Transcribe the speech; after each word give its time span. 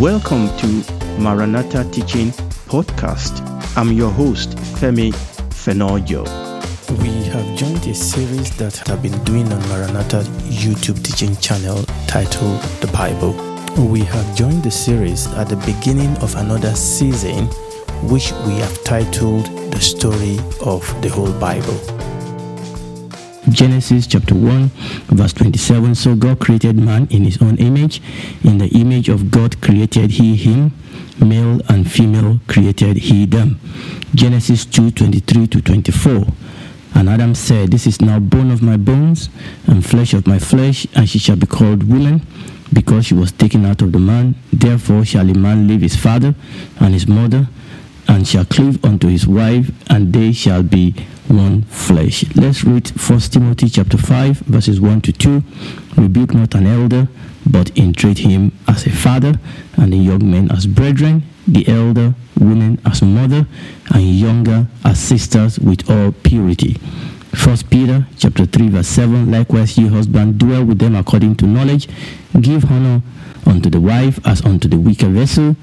Welcome 0.00 0.48
to 0.58 0.66
Maranatha 1.20 1.88
Teaching 1.92 2.30
Podcast. 2.66 3.40
I'm 3.76 3.92
your 3.92 4.10
host, 4.10 4.56
Femi 4.80 5.12
Fenojo. 5.50 6.24
We 7.00 7.12
have 7.28 7.56
joined 7.56 7.86
a 7.86 7.94
series 7.94 8.56
that 8.56 8.90
I've 8.90 9.00
been 9.02 9.22
doing 9.22 9.50
on 9.52 9.60
Maranatha 9.68 10.22
YouTube 10.50 11.00
teaching 11.04 11.36
channel 11.36 11.84
titled 12.08 12.60
The 12.80 12.88
Bible. 12.88 13.34
We 13.86 14.00
have 14.00 14.36
joined 14.36 14.64
the 14.64 14.70
series 14.72 15.28
at 15.34 15.48
the 15.48 15.56
beginning 15.64 16.16
of 16.16 16.34
another 16.34 16.74
season, 16.74 17.46
which 18.10 18.32
we 18.48 18.54
have 18.54 18.82
titled 18.82 19.46
The 19.70 19.80
Story 19.80 20.38
of 20.60 20.82
the 21.02 21.08
Whole 21.08 21.32
Bible. 21.38 21.93
Genesis 23.50 24.06
chapter 24.06 24.34
1, 24.34 24.68
verse 25.08 25.34
27. 25.34 25.94
So 25.94 26.16
God 26.16 26.40
created 26.40 26.76
man 26.78 27.06
in 27.10 27.24
his 27.24 27.42
own 27.42 27.56
image. 27.58 28.00
In 28.42 28.58
the 28.58 28.68
image 28.68 29.08
of 29.08 29.30
God 29.30 29.60
created 29.60 30.12
he 30.12 30.34
him. 30.34 30.72
Male 31.20 31.60
and 31.68 31.90
female 31.90 32.40
created 32.48 32.96
he 32.96 33.26
them. 33.26 33.60
Genesis 34.14 34.64
2 34.64 34.92
23 34.92 35.46
to 35.48 35.60
24. 35.60 36.24
And 36.94 37.10
Adam 37.10 37.34
said, 37.34 37.70
This 37.70 37.86
is 37.86 38.00
now 38.00 38.18
bone 38.18 38.50
of 38.50 38.62
my 38.62 38.78
bones 38.78 39.28
and 39.66 39.84
flesh 39.84 40.14
of 40.14 40.26
my 40.26 40.38
flesh, 40.38 40.86
and 40.94 41.08
she 41.08 41.18
shall 41.18 41.36
be 41.36 41.46
called 41.46 41.82
woman, 41.82 42.26
because 42.72 43.06
she 43.06 43.14
was 43.14 43.30
taken 43.32 43.66
out 43.66 43.82
of 43.82 43.92
the 43.92 43.98
man. 43.98 44.36
Therefore 44.52 45.04
shall 45.04 45.28
a 45.28 45.34
man 45.34 45.68
leave 45.68 45.82
his 45.82 45.96
father 45.96 46.34
and 46.80 46.94
his 46.94 47.06
mother, 47.06 47.48
and 48.08 48.26
shall 48.26 48.44
cleave 48.46 48.82
unto 48.84 49.08
his 49.08 49.26
wife, 49.26 49.70
and 49.90 50.12
they 50.12 50.32
shall 50.32 50.62
be 50.62 50.94
one 51.28 51.62
flesh. 51.62 52.24
Let's 52.34 52.64
read 52.64 52.88
1 52.88 53.20
Timothy 53.20 53.68
chapter 53.68 53.96
5, 53.96 54.38
verses 54.40 54.80
1 54.80 55.00
to 55.02 55.12
2. 55.12 55.42
Rebuke 55.96 56.34
not 56.34 56.54
an 56.54 56.66
elder, 56.66 57.08
but 57.46 57.76
entreat 57.76 58.18
him 58.18 58.52
as 58.68 58.86
a 58.86 58.90
father, 58.90 59.34
and 59.76 59.92
the 59.92 59.96
young 59.96 60.30
men 60.30 60.50
as 60.50 60.66
brethren, 60.66 61.22
the 61.46 61.66
elder 61.68 62.14
women 62.38 62.80
as 62.84 63.02
mother, 63.02 63.46
and 63.92 64.02
younger 64.02 64.66
as 64.84 64.98
sisters 64.98 65.58
with 65.58 65.88
all 65.90 66.12
purity. 66.12 66.74
First 67.34 67.68
Peter 67.68 68.06
chapter 68.16 68.46
3, 68.46 68.68
verse 68.68 68.88
7. 68.88 69.30
Likewise, 69.30 69.76
ye 69.76 69.88
husband, 69.88 70.38
dwell 70.38 70.64
with 70.64 70.78
them 70.78 70.94
according 70.94 71.36
to 71.36 71.46
knowledge, 71.46 71.88
give 72.40 72.70
honor 72.70 73.02
unto 73.46 73.68
the 73.68 73.80
wife 73.80 74.18
as 74.24 74.44
unto 74.44 74.68
the 74.68 74.78
weaker 74.78 75.08
vessel, 75.08 75.56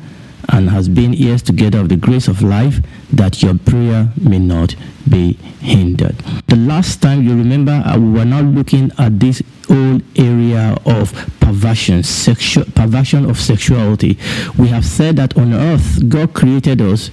and 0.49 0.69
has 0.69 0.89
been 0.89 1.13
ears 1.13 1.41
together 1.41 1.79
of 1.79 1.89
the 1.89 1.95
grace 1.95 2.27
of 2.27 2.41
life, 2.41 2.79
that 3.11 3.41
your 3.41 3.57
prayer 3.57 4.09
may 4.19 4.39
not 4.39 4.75
be 5.09 5.33
hindered. 5.59 6.17
The 6.47 6.55
last 6.55 7.01
time 7.01 7.23
you 7.23 7.31
remember, 7.35 7.83
uh, 7.85 7.97
we 7.97 8.09
were 8.11 8.25
now 8.25 8.41
looking 8.41 8.91
at 8.97 9.19
this 9.19 9.41
whole 9.67 10.01
area 10.15 10.77
of 10.85 11.13
perversion, 11.39 12.03
sexual 12.03 12.65
perversion 12.75 13.29
of 13.29 13.39
sexuality. 13.39 14.17
We 14.57 14.67
have 14.67 14.85
said 14.85 15.15
that 15.17 15.37
on 15.37 15.53
earth, 15.53 16.07
God 16.09 16.33
created 16.33 16.81
us 16.81 17.09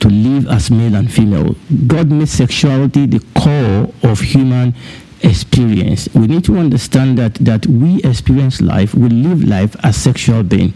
to 0.00 0.08
live 0.08 0.46
as 0.48 0.70
male 0.70 0.94
and 0.94 1.12
female. 1.12 1.56
God 1.86 2.10
made 2.10 2.28
sexuality 2.28 3.06
the 3.06 3.24
core 3.34 3.92
of 4.10 4.20
human 4.20 4.74
experience. 5.22 6.08
We 6.14 6.26
need 6.26 6.44
to 6.44 6.56
understand 6.56 7.18
that 7.18 7.34
that 7.36 7.66
we 7.66 8.02
experience 8.02 8.60
life, 8.60 8.94
we 8.94 9.08
live 9.08 9.44
life 9.44 9.76
as 9.82 9.96
sexual 9.96 10.42
being. 10.42 10.74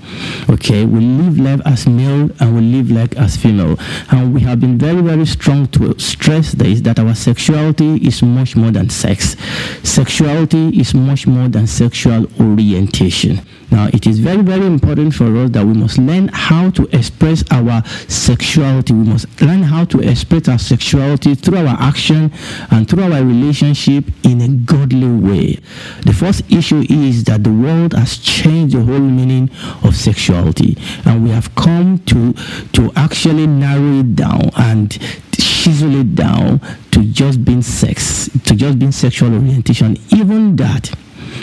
Okay, 0.49 0.85
we 0.85 1.01
live 1.01 1.39
life 1.39 1.61
as 1.65 1.87
male 1.87 2.31
and 2.41 2.55
we 2.55 2.61
live 2.61 2.91
life 2.91 3.17
as 3.17 3.37
female. 3.37 3.79
And 4.11 4.35
we 4.35 4.41
have 4.43 4.61
been 4.61 4.79
very, 4.79 5.03
very 5.03 5.27
strong 5.27 5.67
to 5.69 5.99
stress 5.99 6.53
this 6.53 6.81
that 6.83 6.99
our 6.99 7.15
sexuality 7.15 7.97
is 8.07 8.23
much 8.23 8.57
more 8.57 8.71
than 8.71 8.91
sex. 8.91 9.37
Sexuality 9.83 10.69
is 10.81 10.95
much 10.95 11.27
more 11.27 11.49
than 11.49 11.67
sexual 11.67 12.27
orientation. 12.41 13.41
Now, 13.71 13.89
it 13.93 14.07
is 14.07 14.19
very, 14.19 14.43
very 14.43 14.67
important 14.67 15.15
for 15.15 15.37
us 15.37 15.51
that 15.51 15.65
we 15.65 15.75
must 15.75 15.99
learn 15.99 16.29
how 16.29 16.71
to 16.71 16.89
express 16.97 17.45
our 17.51 17.85
sexuality. 18.09 18.93
We 18.93 19.05
must 19.05 19.41
learn 19.41 19.63
how 19.63 19.85
to 19.87 20.01
express 20.01 20.49
our 20.49 20.59
sexuality 20.59 21.35
through 21.35 21.59
our 21.59 21.77
action 21.81 22.33
and 22.71 22.89
through 22.89 23.05
our 23.05 23.23
relationship 23.23 24.05
in 24.25 24.41
a 24.41 24.49
godly 24.49 25.09
way. 25.09 25.59
The 26.03 26.13
first 26.13 26.51
issue 26.51 26.85
is 26.91 27.25
that 27.25 27.45
the 27.45 27.53
world 27.53 27.93
has 27.95 28.19
changed 28.19 28.75
the 28.75 28.83
whole 28.83 28.99
meaning 28.99 29.51
of 29.85 29.97
sexuality, 29.97 30.77
and 31.05 31.23
we 31.25 31.31
have 31.31 31.55
come 31.55 31.99
to 32.07 32.33
to 32.73 32.93
actually 32.97 33.47
narrow 33.47 34.01
it 34.01 34.17
down 34.17 34.51
and 34.57 34.93
chisel 35.33 35.95
it 35.95 36.15
down 36.15 36.61
to 36.91 37.05
just 37.05 37.45
being 37.45 37.63
sex, 37.63 38.29
to 38.45 38.55
just 38.55 38.79
being 38.79 38.93
sexual 38.93 39.33
orientation. 39.35 39.97
Even 40.15 40.57
that 40.57 40.93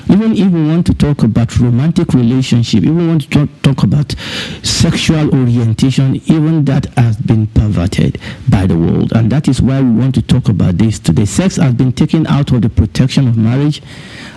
even 0.09 0.34
if 0.34 0.51
we 0.51 0.68
want 0.68 0.85
to 0.88 0.94
talk 0.94 1.23
about 1.23 1.57
romantic 1.59 2.13
relationship, 2.13 2.84
if 2.84 2.90
we 2.90 3.07
want 3.07 3.23
to 3.23 3.29
talk, 3.29 3.50
talk 3.62 3.84
about 3.84 4.16
sexual 4.63 5.34
orientation, 5.34 6.16
even 6.25 6.66
that 6.66 6.85
has 6.97 7.18
been 7.18 7.47
perverted 7.47 8.19
by 8.50 8.66
the 8.66 8.78
world. 8.78 9.12
And 9.13 9.31
that 9.31 9.47
is 9.47 9.62
why 9.62 9.81
we 9.81 9.90
want 9.91 10.16
to 10.16 10.22
talk 10.22 10.50
about 10.50 10.78
this 10.78 11.00
today. 11.00 11.25
Sex 11.25 11.57
has 11.57 11.73
been 11.73 11.91
taken 11.91 12.25
out 12.28 12.51
of 12.51 12.62
the 12.62 12.69
protection 12.69 13.28
of 13.28 13.38
marriage 13.38 13.81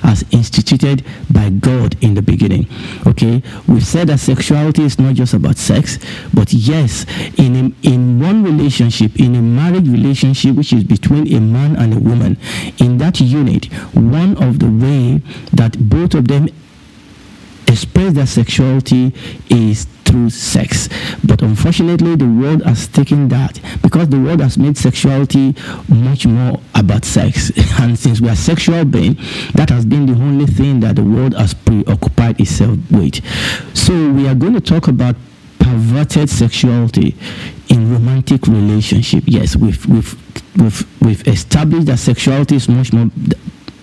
as 0.03 0.25
instituted 0.31 1.05
by 1.31 1.51
God 1.51 1.97
in 2.03 2.15
the 2.15 2.23
beginning. 2.23 2.67
Okay, 3.07 3.43
we've 3.69 3.87
said 3.87 4.09
that 4.09 4.19
sexuality 4.21 4.83
is 4.83 4.99
not 4.99 5.15
just 5.15 5.35
about 5.35 5.57
sex, 5.57 5.99
but 6.35 6.53
yes, 6.53 7.07
in 7.37 7.57
a, 7.57 7.89
in 7.89 8.21
one 8.21 8.43
relationship, 8.43 9.19
in 9.19 9.35
a 9.35 9.43
marriage 9.43 9.89
relationship, 9.89 10.57
which 10.57 10.73
is 10.73 10.85
between 10.85 11.33
a 11.35 11.41
man 11.41 11.77
and 11.77 11.95
a 11.95 11.99
woman, 11.99 12.37
in 12.79 12.99
that 12.99 13.21
unit, 13.21 13.67
one 13.95 14.37
of 14.43 14.59
the 14.59 14.67
way 14.67 15.23
that 15.61 15.77
both 15.91 16.15
of 16.15 16.27
them 16.27 16.49
express 17.69 18.15
their 18.15 18.27
sexuality 18.27 19.13
is 19.51 19.85
through 20.07 20.31
sex. 20.31 20.89
But 21.23 21.43
unfortunately, 21.43 22.17
the 22.17 22.27
world 22.27 22.63
has 22.63 22.89
taken 22.89 23.29
that 23.29 23.61
because 23.83 24.09
the 24.09 24.19
world 24.19 24.41
has 24.41 24.57
made 24.57 24.79
sexuality 24.79 25.55
much 25.87 26.27
more 26.27 26.59
about 26.75 27.05
sex. 27.05 27.53
And 27.81 27.99
since 27.99 28.23
we 28.23 28.31
are 28.31 28.37
sexual 28.37 28.87
beings, 28.87 29.19
that 29.53 29.69
has 29.69 29.85
been 29.85 30.07
the 30.07 30.15
only 30.15 30.47
thing 30.47 30.81
that 30.81 30.97
the 30.97 31.05
world 31.05 31.35
has 31.35 31.53
preoccupied 31.53 32.41
itself 32.41 32.79
with. 32.91 33.21
So 33.77 33.93
we 34.13 34.29
are 34.29 34.35
going 34.35 34.55
to 34.55 34.63
talk 34.63 34.89
about 34.89 35.15
perverted 35.59 36.31
sexuality 36.31 37.15
in 37.69 37.93
romantic 37.93 38.47
relationship. 38.47 39.25
Yes, 39.27 39.57
we've 39.57 39.85
we've 39.87 40.15
we've, 40.57 41.03
we've 41.03 41.29
established 41.29 41.87
that 41.87 41.99
sexuality 41.99 42.57
is 42.57 42.69
much 42.69 42.95
more 42.95 43.11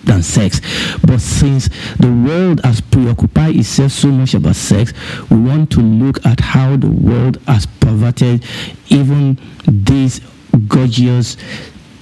than 0.07 0.23
sex. 0.23 0.61
But 1.05 1.19
since 1.19 1.69
the 1.99 2.11
world 2.11 2.61
has 2.63 2.81
preoccupied 2.81 3.55
itself 3.57 3.91
so 3.91 4.07
much 4.07 4.33
about 4.33 4.55
sex, 4.55 4.93
we 5.29 5.37
want 5.37 5.71
to 5.71 5.81
look 5.81 6.25
at 6.25 6.39
how 6.39 6.77
the 6.77 6.89
world 6.89 7.39
has 7.47 7.65
perverted 7.65 8.43
even 8.89 9.39
this 9.65 10.21
gorgeous 10.67 11.37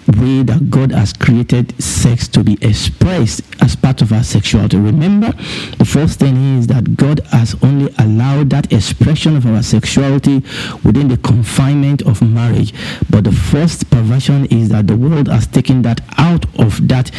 way 0.08 0.44
that 0.44 0.70
God 0.70 0.92
has 0.92 1.14
created 1.14 1.82
sex 1.82 2.28
to 2.30 2.44
be 2.44 2.58
expressed 2.62 3.42
as 3.62 3.76
part 3.76 4.02
of 4.02 4.12
our 4.12 4.24
sexuality. 4.24 4.78
Remember, 4.78 5.32
the 5.78 5.86
first 5.86 6.20
thing 6.20 6.58
is 6.58 6.68
that 6.68 6.96
God 6.96 7.20
has 7.32 7.56
only 7.64 7.94
allowed 7.98 8.50
that 8.52 8.72
expression 8.72 9.36
of 9.36 9.46
our 9.46 9.64
sexuality 9.64 10.44
within 10.84 11.08
the 11.08 11.18
confinement 11.18 12.02
of 12.04 12.22
marriage. 12.22 12.74
But 13.10 13.24
the 13.24 13.32
first 13.32 13.90
perversion 13.90 14.46
is 14.46 14.70
that 14.70 14.88
the 14.88 14.98
world 14.98 15.28
has 15.28 15.48
taken 15.48 15.82
that 15.84 16.02
out 16.18 16.46
of 16.60 16.88
that 16.88 17.12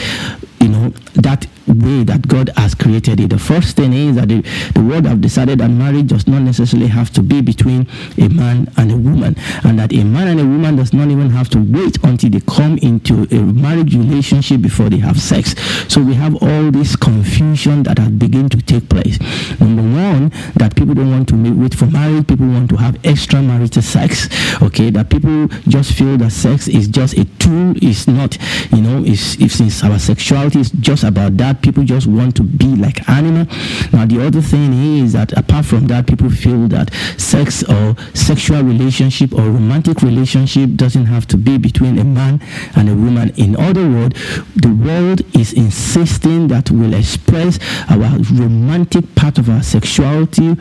you 0.61 0.69
know 0.69 0.89
that 1.15 1.47
way 1.75 2.05
that 2.05 2.27
God 2.29 2.51
has 2.57 2.75
created 2.75 3.21
it. 3.21 3.31
The 3.31 3.39
first 3.39 3.77
thing 3.77 3.93
is 3.93 4.17
that 4.17 4.29
the, 4.29 4.43
the 4.75 4.83
world 4.83 5.07
have 5.07 5.21
decided 5.21 5.59
that 5.59 5.69
marriage 5.69 6.09
does 6.09 6.27
not 6.27 6.43
necessarily 6.43 6.89
have 6.89 7.11
to 7.13 7.23
be 7.23 7.41
between 7.41 7.89
a 8.19 8.29
man 8.29 8.71
and 8.77 8.93
a 8.93 8.97
woman, 8.97 9.37
and 9.65 9.79
that 9.79 9.93
a 9.93 10.05
man 10.05 10.29
and 10.29 10.41
a 10.41 10.45
woman 10.45 10.77
does 10.77 10.93
not 10.93 11.09
even 11.09 11.31
have 11.31 11.49
to 11.51 11.59
wait 11.59 11.99
until 12.05 12.31
they 12.31 12.41
come 12.41 12.79
into 12.79 13.27
a 13.31 13.41
marriage 13.41 13.95
relationship 13.95 14.63
before 14.63 14.89
they 14.89 14.99
have 14.99 15.21
sex. 15.21 15.55
So 15.89 16.03
we 16.03 16.15
have 16.15 16.41
all 16.43 16.71
this 16.71 16.97
confusion 16.97 17.83
that 17.85 17.99
has 17.99 18.11
begun 18.11 18.49
to 18.51 18.59
take 18.59 18.89
place. 18.89 19.19
Number 19.61 19.83
one, 19.83 20.31
that 20.57 20.75
people 20.77 20.95
don't 20.95 21.11
want 21.11 21.29
to 21.29 21.55
wait 21.55 21.75
for 21.75 21.87
marriage, 21.87 22.27
people 22.27 22.47
want 22.47 22.71
to 22.71 22.77
have 22.77 22.95
extramarital 23.03 23.83
sex. 23.83 24.29
Okay, 24.63 24.91
that 24.91 25.11
people 25.11 25.49
just 25.69 25.93
feel 25.93 26.17
that 26.19 26.31
sex 26.31 26.69
is 26.69 26.89
just 26.89 27.15
a 27.15 27.25
tool, 27.39 27.75
it's 27.77 28.07
not, 28.07 28.37
you 28.73 28.81
know, 28.81 29.03
is 29.05 29.41
if 29.41 29.53
since 29.53 29.83
our 29.83 29.99
sexuality 29.99 30.61
is 30.61 30.71
just 30.71 31.05
about 31.05 31.37
that 31.37 31.56
people 31.63 31.85
just 31.85 32.07
want 32.07 32.37
to 32.37 32.43
be 32.43 32.77
like 32.77 33.09
animal. 33.09 33.47
Now 33.93 34.07
the 34.07 34.25
other 34.25 34.41
thing 34.41 34.73
is 34.99 35.13
that 35.13 35.33
apart 35.33 35.65
from 35.67 35.87
that 35.89 36.07
people 36.07 36.31
feel 36.31 36.69
that 36.69 36.93
sex 37.17 37.63
or 37.65 37.97
sexual 38.15 38.63
relationship 38.63 39.33
or 39.33 39.43
romantic 39.43 40.03
relationship 40.03 40.75
doesn't 40.75 41.07
have 41.07 41.27
to 41.29 41.37
be 41.37 41.59
between 41.59 41.99
a 41.99 42.05
man 42.05 42.41
and 42.75 42.89
a 42.89 42.95
woman. 42.95 43.31
In 43.37 43.57
other 43.57 43.89
words 43.89 44.19
the 44.55 44.69
world 44.69 45.23
is 45.35 45.53
insisting 45.53 46.49
that 46.49 46.71
we'll 46.71 46.95
express 46.95 47.59
our 47.89 48.19
romantic 48.33 49.15
part 49.15 49.39
of 49.39 49.49
our 49.49 49.63
sexuality 49.63 50.57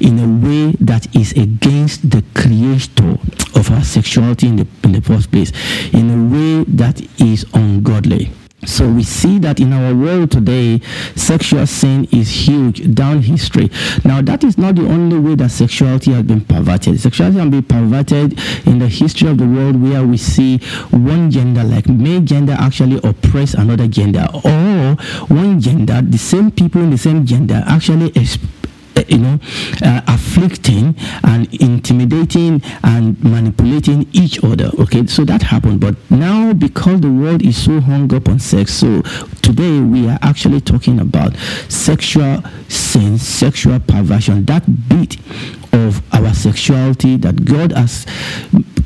in 0.00 0.18
a 0.18 0.46
way 0.46 0.72
that 0.80 1.14
is 1.14 1.32
against 1.32 2.10
the 2.10 2.22
creator 2.34 3.18
of 3.54 3.70
our 3.70 3.84
sexuality 3.84 4.46
in 4.48 4.56
the, 4.56 4.66
in 4.84 4.92
the 4.92 5.00
first 5.00 5.30
place 5.30 5.52
in 5.92 6.10
a 6.10 6.32
way 6.32 6.64
that 6.64 7.00
is 7.20 7.44
ungodly 7.54 8.30
So 8.66 8.88
we 8.90 9.04
see 9.04 9.38
that 9.38 9.60
in 9.60 9.72
our 9.72 9.94
world 9.94 10.32
today, 10.32 10.80
sexual 11.14 11.66
sin 11.66 12.08
is 12.12 12.48
huge 12.48 12.94
down 12.94 13.22
history. 13.22 13.70
Now 14.04 14.20
that 14.22 14.44
is 14.44 14.58
not 14.58 14.74
the 14.74 14.86
only 14.86 15.18
way 15.18 15.34
that 15.36 15.50
sexuality 15.50 16.12
has 16.12 16.24
been 16.24 16.44
perverted. 16.44 17.00
Sexuality 17.00 17.38
has 17.38 17.50
been 17.50 17.62
perverted 17.62 18.38
in 18.66 18.78
the 18.78 18.88
history 18.88 19.28
of 19.28 19.38
the 19.38 19.46
world 19.46 19.80
where 19.80 20.04
we 20.04 20.16
see 20.16 20.58
one 20.90 21.30
gender, 21.30 21.62
like 21.64 21.88
male 21.88 22.20
gender, 22.20 22.56
actually 22.58 23.00
oppress 23.08 23.54
another 23.54 23.86
gender, 23.86 24.26
or 24.44 24.96
one 25.28 25.60
gender, 25.60 26.02
the 26.02 26.18
same 26.18 26.50
people 26.50 26.82
in 26.82 26.90
the 26.90 26.98
same 26.98 27.24
gender 27.24 27.62
actually 27.66 28.12
you 29.08 29.18
know, 29.18 29.38
uh, 29.82 30.00
afflicting 30.06 30.94
and 31.24 31.52
intimidating 31.60 32.62
and 32.82 33.22
manipulating 33.22 34.08
each 34.12 34.42
other. 34.42 34.70
Okay, 34.78 35.06
so 35.06 35.24
that 35.24 35.42
happened. 35.42 35.80
But 35.80 35.94
now, 36.10 36.52
because 36.52 37.00
the 37.00 37.10
world 37.10 37.42
is 37.42 37.62
so 37.62 37.80
hung 37.80 38.12
up 38.14 38.28
on 38.28 38.38
sex, 38.38 38.74
so 38.74 39.02
today 39.42 39.80
we 39.80 40.08
are 40.08 40.18
actually 40.22 40.60
talking 40.60 41.00
about 41.00 41.36
sexual 41.68 42.42
sin, 42.68 43.18
sexual 43.18 43.80
perversion, 43.80 44.44
that 44.46 44.88
bit 44.88 45.16
of 45.72 46.02
our 46.14 46.32
sexuality 46.34 47.16
that 47.18 47.44
God 47.44 47.72
has 47.72 48.06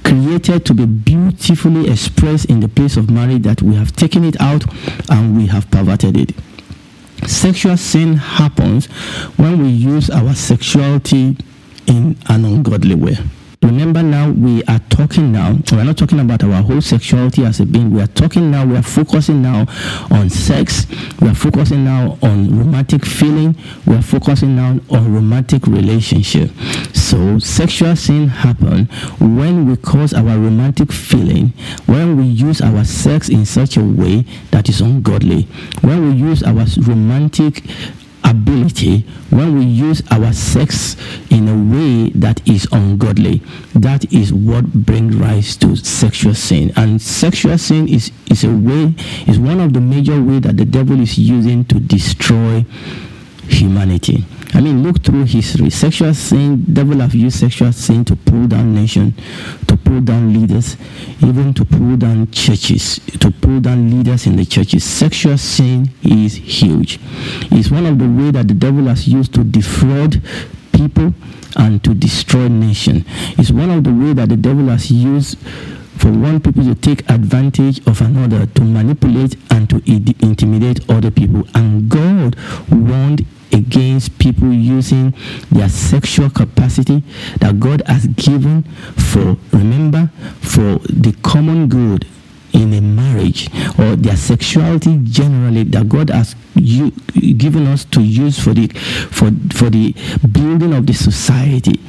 created 0.04 0.64
to 0.66 0.74
be 0.74 0.86
beautifully 0.86 1.88
expressed 1.90 2.46
in 2.46 2.60
the 2.60 2.68
place 2.68 2.96
of 2.96 3.10
marriage 3.10 3.42
that 3.42 3.62
we 3.62 3.74
have 3.76 3.94
taken 3.94 4.24
it 4.24 4.40
out 4.40 4.64
and 5.10 5.36
we 5.36 5.46
have 5.46 5.70
perverted 5.70 6.16
it. 6.16 6.34
Sexual 7.26 7.76
sin 7.76 8.16
happens 8.16 8.86
when 9.36 9.62
we 9.62 9.68
use 9.68 10.10
our 10.10 10.34
sexuality 10.34 11.36
in 11.86 12.16
an 12.28 12.44
ungodly 12.44 12.94
way. 12.94 13.16
Remember 13.62 14.02
now, 14.02 14.30
we 14.30 14.64
are 14.64 14.78
talking 14.88 15.32
now, 15.32 15.54
we're 15.70 15.84
not 15.84 15.98
talking 15.98 16.18
about 16.18 16.42
our 16.42 16.62
whole 16.62 16.80
sexuality 16.80 17.44
as 17.44 17.60
a 17.60 17.66
being. 17.66 17.90
We 17.90 18.00
are 18.00 18.06
talking 18.06 18.50
now, 18.50 18.64
we 18.64 18.74
are 18.74 18.82
focusing 18.82 19.42
now 19.42 19.66
on 20.10 20.30
sex. 20.30 20.86
We 21.20 21.28
are 21.28 21.34
focusing 21.34 21.84
now 21.84 22.16
on 22.22 22.58
romantic 22.58 23.04
feeling. 23.04 23.54
We 23.84 23.96
are 23.96 24.02
focusing 24.02 24.56
now 24.56 24.80
on 24.88 25.14
romantic 25.14 25.66
relationship. 25.66 26.50
So, 26.94 27.38
sexual 27.38 27.96
sin 27.96 28.28
happen 28.28 28.86
when 29.18 29.68
we 29.68 29.76
cause 29.76 30.14
our 30.14 30.38
romantic 30.38 30.90
feeling, 30.90 31.52
when 31.84 32.16
we 32.16 32.24
use 32.24 32.62
our 32.62 32.84
sex 32.86 33.28
in 33.28 33.44
such 33.44 33.76
a 33.76 33.82
way 33.84 34.24
that 34.52 34.70
is 34.70 34.80
ungodly, 34.80 35.42
when 35.82 36.08
we 36.08 36.14
use 36.14 36.42
our 36.42 36.64
romantic 36.78 37.62
ability 38.24 39.00
when 39.30 39.58
we 39.58 39.64
use 39.64 40.02
our 40.10 40.32
sex 40.32 40.96
in 41.30 41.48
a 41.48 41.56
way 41.74 42.10
that 42.10 42.46
is 42.48 42.66
ungodly. 42.72 43.42
That 43.74 44.12
is 44.12 44.32
what 44.32 44.72
brings 44.72 45.16
rise 45.16 45.56
to 45.58 45.76
sexual 45.76 46.34
sin. 46.34 46.72
And 46.76 47.00
sexual 47.00 47.58
sin 47.58 47.88
is 47.88 48.12
is 48.30 48.44
a 48.44 48.50
way 48.50 48.94
is 49.26 49.38
one 49.38 49.60
of 49.60 49.72
the 49.72 49.80
major 49.80 50.20
ways 50.22 50.42
that 50.42 50.56
the 50.56 50.64
devil 50.64 51.00
is 51.00 51.18
using 51.18 51.64
to 51.66 51.80
destroy 51.80 52.64
humanity 53.48 54.24
I 54.52 54.60
mean, 54.60 54.82
look 54.82 55.02
through 55.02 55.24
history. 55.24 55.70
Sexual 55.70 56.14
sin, 56.14 56.64
devil 56.72 56.98
have 57.00 57.14
used 57.14 57.38
sexual 57.38 57.72
sin 57.72 58.04
to 58.06 58.16
pull 58.16 58.48
down 58.48 58.74
nation, 58.74 59.14
to 59.68 59.76
pull 59.76 60.00
down 60.00 60.32
leaders, 60.32 60.76
even 61.22 61.54
to 61.54 61.64
pull 61.64 61.96
down 61.96 62.30
churches, 62.30 62.96
to 63.20 63.30
pull 63.30 63.60
down 63.60 63.90
leaders 63.90 64.26
in 64.26 64.36
the 64.36 64.44
churches. 64.44 64.82
Sexual 64.82 65.38
sin 65.38 65.90
is 66.02 66.34
huge. 66.34 66.98
It's 67.52 67.70
one 67.70 67.86
of 67.86 67.98
the 67.98 68.08
way 68.08 68.32
that 68.32 68.48
the 68.48 68.54
devil 68.54 68.84
has 68.86 69.06
used 69.06 69.34
to 69.34 69.44
defraud 69.44 70.20
people 70.72 71.14
and 71.56 71.82
to 71.84 71.94
destroy 71.94 72.48
nation. 72.48 73.04
It's 73.38 73.50
one 73.50 73.70
of 73.70 73.84
the 73.84 73.92
way 73.92 74.14
that 74.14 74.28
the 74.30 74.36
devil 74.36 74.66
has 74.66 74.90
used 74.90 75.38
for 75.98 76.10
one 76.10 76.40
people 76.40 76.64
to 76.64 76.74
take 76.74 77.08
advantage 77.10 77.86
of 77.86 78.00
another 78.00 78.46
to 78.46 78.62
manipulate 78.62 79.36
and 79.50 79.68
to 79.68 79.76
intimidate 79.86 80.88
other 80.88 81.10
people 81.10 81.46
and 81.54 81.90
god 81.90 82.34
warned 82.70 83.26
against 83.52 84.18
people 84.18 84.52
using 84.52 85.14
their 85.50 85.68
sexual 85.68 86.30
capacity 86.30 87.02
that 87.38 87.60
God 87.60 87.82
has 87.86 88.06
given 88.06 88.62
for, 88.94 89.36
remember, 89.52 90.10
for 90.40 90.78
the 90.88 91.16
common 91.22 91.68
good 91.68 92.06
in 92.52 92.74
a 92.74 92.80
marriage 92.80 93.48
or 93.78 93.96
their 93.96 94.16
sexuality 94.16 94.98
generally 95.04 95.64
that 95.64 95.88
God 95.88 96.10
has 96.10 96.34
you, 96.54 96.90
given 96.90 97.66
us 97.66 97.84
to 97.86 98.02
use 98.02 98.38
for 98.38 98.52
the 98.52 98.66
for 99.10 99.30
for 99.52 99.70
the 99.70 99.94
building 100.32 100.72
of 100.72 100.86
the 100.86 100.92
society. 100.92 101.80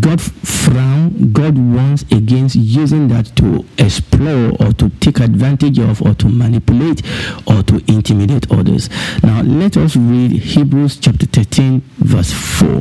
God 0.00 0.20
frown, 0.20 1.32
God 1.32 1.58
warns 1.58 2.02
against 2.10 2.56
using 2.56 3.08
that 3.08 3.26
to 3.36 3.64
explore 3.78 4.52
or 4.60 4.72
to 4.74 4.88
take 5.00 5.20
advantage 5.20 5.78
of 5.78 6.00
or 6.02 6.14
to 6.14 6.28
manipulate 6.28 7.02
or 7.46 7.62
to 7.64 7.82
intimidate 7.88 8.50
others. 8.50 8.88
Now 9.22 9.42
let 9.42 9.76
us 9.76 9.96
read 9.96 10.32
Hebrews 10.32 10.98
chapter 10.98 11.26
13 11.26 11.82
verse 11.98 12.32
4. 12.32 12.80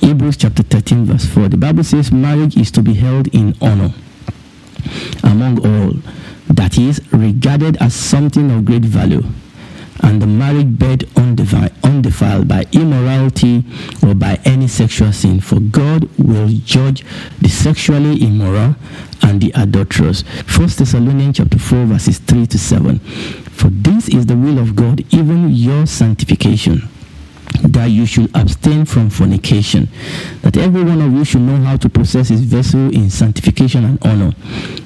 Hebrews 0.00 0.36
chapter 0.38 0.62
13 0.62 1.04
verse 1.04 1.26
4. 1.26 1.48
The 1.48 1.56
Bible 1.56 1.84
says 1.84 2.10
marriage 2.10 2.56
is 2.56 2.70
to 2.72 2.82
be 2.82 2.94
held 2.94 3.28
in 3.34 3.54
honor 3.60 3.92
among 5.22 5.58
all 5.66 5.94
that 6.48 6.78
is 6.78 7.00
regarded 7.12 7.76
as 7.80 7.94
something 7.94 8.50
of 8.50 8.64
great 8.64 8.84
value 8.84 9.22
and 10.02 10.22
the 10.22 10.26
marriage 10.26 10.78
bed 10.78 11.08
undefiled 11.16 12.48
by 12.48 12.64
immorality 12.72 13.64
or 14.02 14.14
by 14.14 14.38
any 14.44 14.68
sexual 14.68 15.12
sin 15.12 15.40
for 15.40 15.60
god 15.60 16.08
will 16.18 16.48
judge 16.64 17.04
the 17.40 17.48
sexually 17.48 18.22
immoral 18.22 18.76
and 19.22 19.40
the 19.40 19.52
adulterous. 19.54 20.22
1 20.22 20.68
thessalonians 20.76 21.36
chapter 21.36 21.58
4 21.58 21.86
verses 21.86 22.18
3 22.18 22.46
to 22.46 22.58
7 22.58 22.98
for 22.98 23.68
this 23.68 24.08
is 24.08 24.26
the 24.26 24.36
will 24.36 24.58
of 24.58 24.76
god 24.76 25.04
even 25.12 25.50
your 25.50 25.86
sanctification 25.86 26.88
that 27.62 27.86
you 27.86 28.06
should 28.06 28.34
abstain 28.36 28.84
from 28.84 29.10
fornication, 29.10 29.88
that 30.42 30.56
every 30.56 30.82
one 30.82 31.00
of 31.00 31.12
you 31.12 31.24
should 31.24 31.42
know 31.42 31.56
how 31.64 31.76
to 31.76 31.88
possess 31.88 32.28
his 32.28 32.42
vessel 32.42 32.92
in 32.94 33.10
sanctification 33.10 33.84
and 33.84 34.04
honor, 34.04 34.32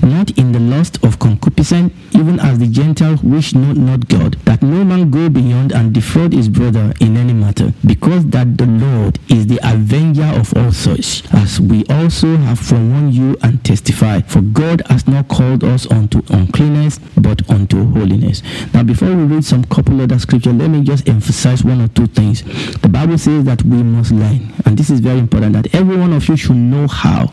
not 0.02 0.30
in 0.38 0.52
the 0.52 0.60
lust 0.60 1.02
of 1.04 1.18
concupiscence, 1.18 1.92
even 2.14 2.38
as 2.40 2.58
the 2.58 2.66
Gentiles 2.66 3.22
wish 3.22 3.54
know 3.54 3.72
not 3.72 4.08
God, 4.08 4.34
that 4.44 4.62
no 4.62 4.84
man 4.84 5.10
go 5.10 5.28
beyond 5.28 5.72
and 5.72 5.92
defraud 5.92 6.32
his 6.32 6.48
brother 6.48 6.92
in 7.00 7.16
any 7.16 7.32
matter, 7.32 7.72
because 7.86 8.26
that 8.26 8.58
the 8.58 8.66
Lord 8.66 9.18
is 9.28 9.46
the 9.46 9.60
avenger 9.62 10.24
of 10.24 10.56
all 10.56 10.72
such, 10.72 11.24
as 11.32 11.60
we 11.60 11.84
also 11.86 12.36
have 12.36 12.58
forewarned 12.58 13.14
you 13.14 13.36
and 13.42 13.64
testify. 13.64 14.20
For 14.22 14.40
God 14.40 14.82
has 14.88 15.06
not 15.06 15.28
called 15.28 15.64
us 15.64 15.90
unto 15.90 16.22
uncleanness, 16.28 16.98
but 17.16 17.48
unto 17.50 17.84
holiness. 17.92 18.42
Now, 18.72 18.82
before 18.82 19.14
we 19.14 19.24
read 19.24 19.44
some 19.44 19.64
couple 19.64 20.00
other 20.00 20.18
scripture, 20.18 20.52
let 20.52 20.68
me 20.68 20.82
just 20.82 21.08
emphasize 21.08 21.64
one 21.64 21.80
or 21.80 21.88
two 21.88 22.06
things. 22.06 22.42
The 22.80 22.88
Bible 22.88 23.18
says 23.18 23.44
that 23.44 23.62
we 23.64 23.82
must 23.82 24.12
learn, 24.12 24.52
and 24.64 24.76
this 24.76 24.90
is 24.90 25.00
very 25.00 25.18
important, 25.18 25.52
that 25.54 25.74
every 25.74 25.96
one 25.96 26.12
of 26.12 26.28
you 26.28 26.36
should 26.36 26.56
know 26.56 26.86
how 26.86 27.26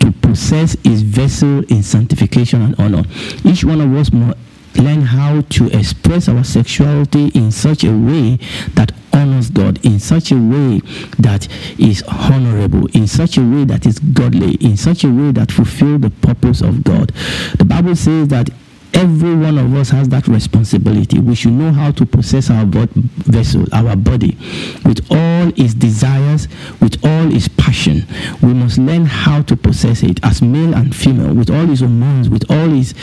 to 0.00 0.12
possess 0.22 0.76
his 0.84 1.02
vessel 1.02 1.64
in 1.64 1.82
sanctification 1.82 2.62
and 2.62 2.74
honor. 2.78 3.04
Each 3.44 3.64
one 3.64 3.80
of 3.80 3.94
us 3.94 4.12
must 4.12 4.38
learn 4.76 5.02
how 5.02 5.42
to 5.42 5.66
express 5.76 6.28
our 6.28 6.44
sexuality 6.44 7.28
in 7.28 7.50
such 7.50 7.84
a 7.84 7.92
way 7.92 8.38
that 8.74 8.92
honors 9.12 9.50
God, 9.50 9.84
in 9.84 10.00
such 10.00 10.32
a 10.32 10.36
way 10.36 10.80
that 11.18 11.46
is 11.78 12.02
honorable, 12.04 12.86
in 12.88 13.06
such 13.06 13.36
a 13.36 13.42
way 13.42 13.64
that 13.64 13.84
is 13.86 13.98
godly, 13.98 14.54
in 14.54 14.76
such 14.76 15.04
a 15.04 15.10
way 15.10 15.32
that 15.32 15.52
fulfill 15.52 15.98
the 15.98 16.10
purpose 16.10 16.62
of 16.62 16.82
God. 16.82 17.12
The 17.58 17.64
Bible 17.64 17.94
says 17.94 18.28
that 18.28 18.48
Every 18.94 19.34
one 19.34 19.58
of 19.58 19.74
us 19.74 19.90
has 19.90 20.08
that 20.10 20.28
responsibility. 20.28 21.18
We 21.18 21.34
should 21.34 21.52
know 21.52 21.72
how 21.72 21.92
to 21.92 22.04
possess 22.04 22.50
our 22.50 22.66
vessel, 22.66 23.64
our 23.72 23.96
body, 23.96 24.36
with 24.84 25.00
all 25.10 25.48
its 25.56 25.74
desires, 25.74 26.46
with 26.80 27.04
all 27.04 27.34
its 27.34 27.48
passion. 27.48 28.06
We 28.42 28.52
must 28.52 28.78
learn 28.78 29.06
how 29.06 29.42
to 29.42 29.56
possess 29.56 30.02
it 30.02 30.20
as 30.22 30.42
male 30.42 30.74
and 30.74 30.94
female, 30.94 31.34
with 31.34 31.50
all 31.50 31.70
its 31.70 31.80
hormones, 31.80 32.28
with 32.28 32.50
all 32.50 32.72
its, 32.78 32.94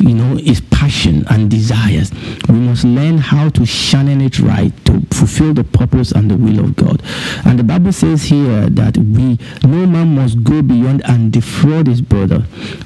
you 0.00 0.14
know, 0.14 0.36
its 0.38 0.60
passion 0.70 1.24
and 1.30 1.50
desires. 1.50 2.12
We 2.48 2.56
must 2.56 2.84
learn 2.84 3.18
how 3.18 3.50
to 3.50 3.66
channel 3.66 4.20
it 4.20 4.40
right 4.40 4.72
to 4.86 5.00
fulfill 5.12 5.54
the 5.54 5.64
purpose 5.64 6.10
and 6.10 6.30
the 6.30 6.36
will 6.36 6.58
of 6.58 6.74
God. 6.74 7.02
And 7.44 7.58
the 7.58 7.64
Bible 7.64 7.92
says 7.92 8.24
here 8.24 8.68
that 8.70 8.96
we, 8.96 9.38
no 9.62 9.86
man 9.86 10.14
must 10.16 10.42
go 10.42 10.60
beyond 10.60 11.02
and 11.04 11.32
defraud 11.32 11.86
his 11.86 12.02
brother, 12.02 12.44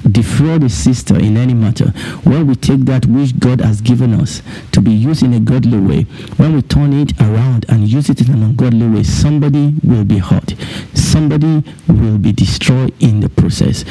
defraud 0.09 0.61
his 0.61 0.75
sister 0.75 1.17
in 1.17 1.37
any 1.37 1.53
matter 1.53 1.93
when 2.35 2.47
we 2.47 2.55
take 2.55 2.81
that 2.81 3.05
which 3.05 3.39
God 3.39 3.61
has 3.61 3.79
given 3.79 4.13
us 4.13 4.41
to 4.73 4.81
be 4.81 4.91
used 4.91 5.23
in 5.23 5.33
a 5.33 5.39
godly 5.39 5.79
way, 5.79 6.01
when 6.35 6.53
we 6.53 6.61
turn 6.63 6.91
it 6.91 7.17
around 7.21 7.65
and 7.69 7.87
use 7.87 8.09
it 8.09 8.19
in 8.19 8.33
an 8.33 8.43
ungodly 8.43 8.89
way, 8.89 9.03
somebody 9.03 9.73
will 9.83 10.03
be 10.03 10.17
hurt. 10.17 10.53
Somebody 10.93 11.63
will 11.87 12.17
be 12.17 12.33
destroyed 12.33 12.93
in 13.01 13.21
the 13.21 13.29
process. 13.29 13.85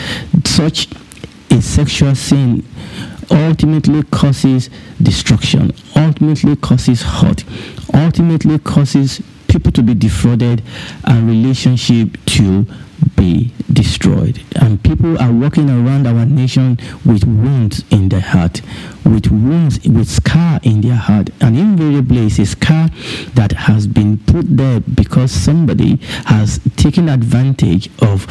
Such 0.44 0.88
a 1.50 1.62
sexual 1.62 2.14
sin 2.14 2.66
ultimately 3.30 4.02
causes 4.02 4.68
destruction, 5.02 5.72
ultimately 5.96 6.54
causes 6.56 7.00
hurt, 7.00 7.44
ultimately 7.94 8.58
causes 8.58 9.22
people 9.48 9.72
to 9.72 9.82
be 9.82 9.94
defrauded 9.94 10.62
and 11.04 11.26
relationship 11.26 12.18
to 12.26 12.66
be 13.16 13.52
destroyed. 13.72 14.42
And 14.56 14.82
people 14.82 15.18
are 15.20 15.32
walking 15.32 15.70
around 15.70 16.06
our 16.06 16.24
nation 16.26 16.78
with 17.04 17.24
wounds 17.24 17.84
in 17.90 18.08
their 18.08 18.20
heart, 18.20 18.60
with 19.04 19.30
wounds, 19.30 19.80
with 19.86 20.08
scar 20.08 20.60
in 20.62 20.80
their 20.80 20.96
heart. 20.96 21.30
And 21.40 21.56
invariably, 21.56 22.26
it's 22.26 22.38
a 22.38 22.46
scar 22.46 22.88
that 23.34 23.52
has 23.52 23.86
been 23.86 24.18
put 24.18 24.56
there 24.56 24.80
because 24.80 25.30
somebody 25.32 25.96
has 26.26 26.60
taken 26.76 27.08
advantage 27.08 27.90
of 28.00 28.26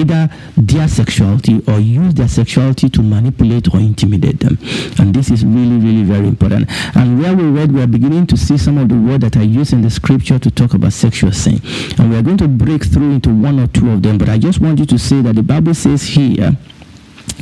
either 0.00 0.28
their 0.56 0.88
sexuality 0.88 1.62
or 1.68 1.78
use 1.78 2.14
their 2.14 2.28
sexuality 2.28 2.88
to 2.90 3.02
manipulate 3.02 3.72
or 3.74 3.78
intimidate 3.78 4.40
them. 4.40 4.58
And 4.98 5.14
this 5.14 5.30
is 5.30 5.44
really, 5.44 5.76
really 5.76 6.02
very 6.02 6.28
important. 6.28 6.68
And 6.96 7.20
where 7.20 7.36
we 7.36 7.44
read, 7.44 7.72
we 7.72 7.82
are 7.82 7.86
beginning 7.86 8.26
to 8.28 8.36
see 8.36 8.58
some 8.58 8.78
of 8.78 8.88
the 8.88 8.96
words 8.96 9.24
that 9.24 9.36
are 9.36 9.44
used 9.44 9.72
in 9.72 9.82
the 9.82 9.90
scripture 9.90 10.38
to 10.38 10.50
talk 10.50 10.74
about 10.74 10.92
sexual 10.92 11.32
sin. 11.32 11.60
And 11.98 12.10
we 12.10 12.16
are 12.16 12.22
going 12.22 12.38
to 12.38 12.48
break 12.48 12.84
through 12.84 13.12
into 13.12 13.30
one 13.30 13.60
or 13.60 13.66
two 13.68 13.90
of 13.90 14.02
them. 14.02 14.18
But 14.18 14.28
I 14.28 14.38
just 14.38 14.60
want 14.60 14.78
you 14.78 14.86
to 14.86 14.98
say 14.98 15.20
that 15.22 15.34
the 15.34 15.42
Bible 15.42 15.74
says 15.74 16.02
here 16.02 16.56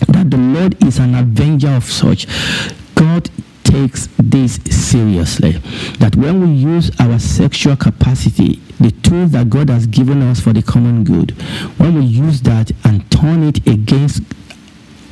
that 0.09 0.31
the 0.31 0.37
Lord 0.37 0.83
is 0.85 0.99
an 0.99 1.15
avenger 1.15 1.71
of 1.71 1.85
such. 1.85 2.27
God 2.95 3.31
takes 3.69 4.09
this 4.19 4.55
seriously. 4.71 5.53
That 5.99 6.17
when 6.17 6.41
we 6.41 6.55
use 6.55 6.91
our 6.99 7.19
sexual 7.19 7.77
capacity, 7.77 8.61
the 8.81 8.91
tools 8.91 9.33
that 9.33 9.51
God 9.51 9.69
has 9.69 9.87
given 9.87 10.23
us 10.23 10.41
for 10.41 10.53
the 10.53 10.63
common 10.63 11.05
good, 11.05 11.33
when 11.79 11.95
we 11.95 12.05
use 12.05 12.41
that 12.43 12.73
and 12.85 13.09
turn 13.11 13.43
it 13.43 13.67
against 13.67 14.23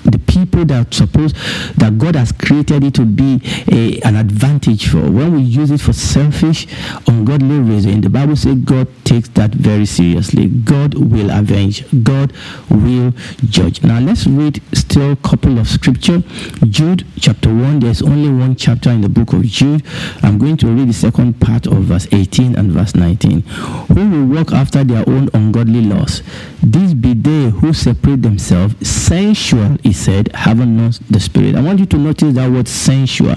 the 0.06 0.18
people 0.18 0.64
that 0.66 0.92
suppose 0.92 1.32
that 1.76 1.98
God 1.98 2.16
has 2.16 2.32
created 2.32 2.84
it 2.84 2.94
to 2.94 3.04
be 3.04 3.40
a, 3.70 4.00
an 4.02 4.16
advantage 4.16 4.88
for. 4.88 5.00
When 5.00 5.34
we 5.34 5.42
use 5.42 5.70
it 5.70 5.80
for 5.80 5.92
selfish, 5.92 6.66
ungodly 7.06 7.58
reason, 7.58 8.00
the 8.00 8.10
Bible 8.10 8.36
says 8.36 8.56
God 8.56 8.88
takes 9.04 9.28
that 9.30 9.52
very 9.52 9.86
seriously. 9.86 10.48
God 10.48 10.94
will 10.94 11.30
avenge. 11.30 11.84
God 12.02 12.32
will 12.70 13.12
judge. 13.48 13.82
Now 13.82 14.00
let's 14.00 14.26
read 14.26 14.62
still 14.72 15.12
a 15.12 15.16
couple 15.16 15.58
of 15.58 15.68
scripture. 15.68 16.22
Jude 16.68 17.06
chapter 17.20 17.48
1. 17.48 17.80
There's 17.80 18.02
only 18.02 18.28
one 18.28 18.56
chapter 18.56 18.90
in 18.90 19.00
the 19.00 19.08
book 19.08 19.32
of 19.32 19.42
Jude. 19.42 19.82
I'm 20.22 20.38
going 20.38 20.56
to 20.58 20.68
read 20.68 20.88
the 20.88 20.94
second 20.94 21.40
part 21.40 21.66
of 21.66 21.74
verse 21.84 22.06
18 22.12 22.56
and 22.56 22.70
verse 22.72 22.94
19. 22.94 23.40
Who 23.42 24.10
will 24.10 24.26
walk 24.26 24.52
after 24.52 24.84
their 24.84 25.08
own 25.08 25.28
ungodly 25.34 25.82
laws? 25.82 26.22
These 26.62 26.94
be 26.94 27.14
they 27.14 27.50
who 27.50 27.72
separate 27.72 28.22
themselves 28.22 28.74
sensual 28.86 29.76
is 29.84 29.95
said, 29.96 30.30
having 30.34 30.76
not 30.76 30.98
the 31.10 31.18
spirit. 31.20 31.56
I 31.56 31.60
want 31.60 31.80
you 31.80 31.86
to 31.86 31.96
notice 31.96 32.34
that 32.34 32.50
word 32.50 32.68
sensual 32.68 33.36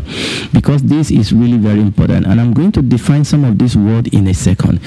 because 0.53 0.83
this 0.83 1.11
is 1.11 1.33
really 1.33 1.57
very 1.57 1.79
important. 1.79 2.25
And 2.27 2.39
I'm 2.39 2.53
going 2.53 2.71
to 2.73 2.81
define 2.81 3.25
some 3.25 3.43
of 3.43 3.57
this 3.57 3.75
word 3.75 4.13
in 4.13 4.27
a 4.27 4.33
second. 4.33 4.79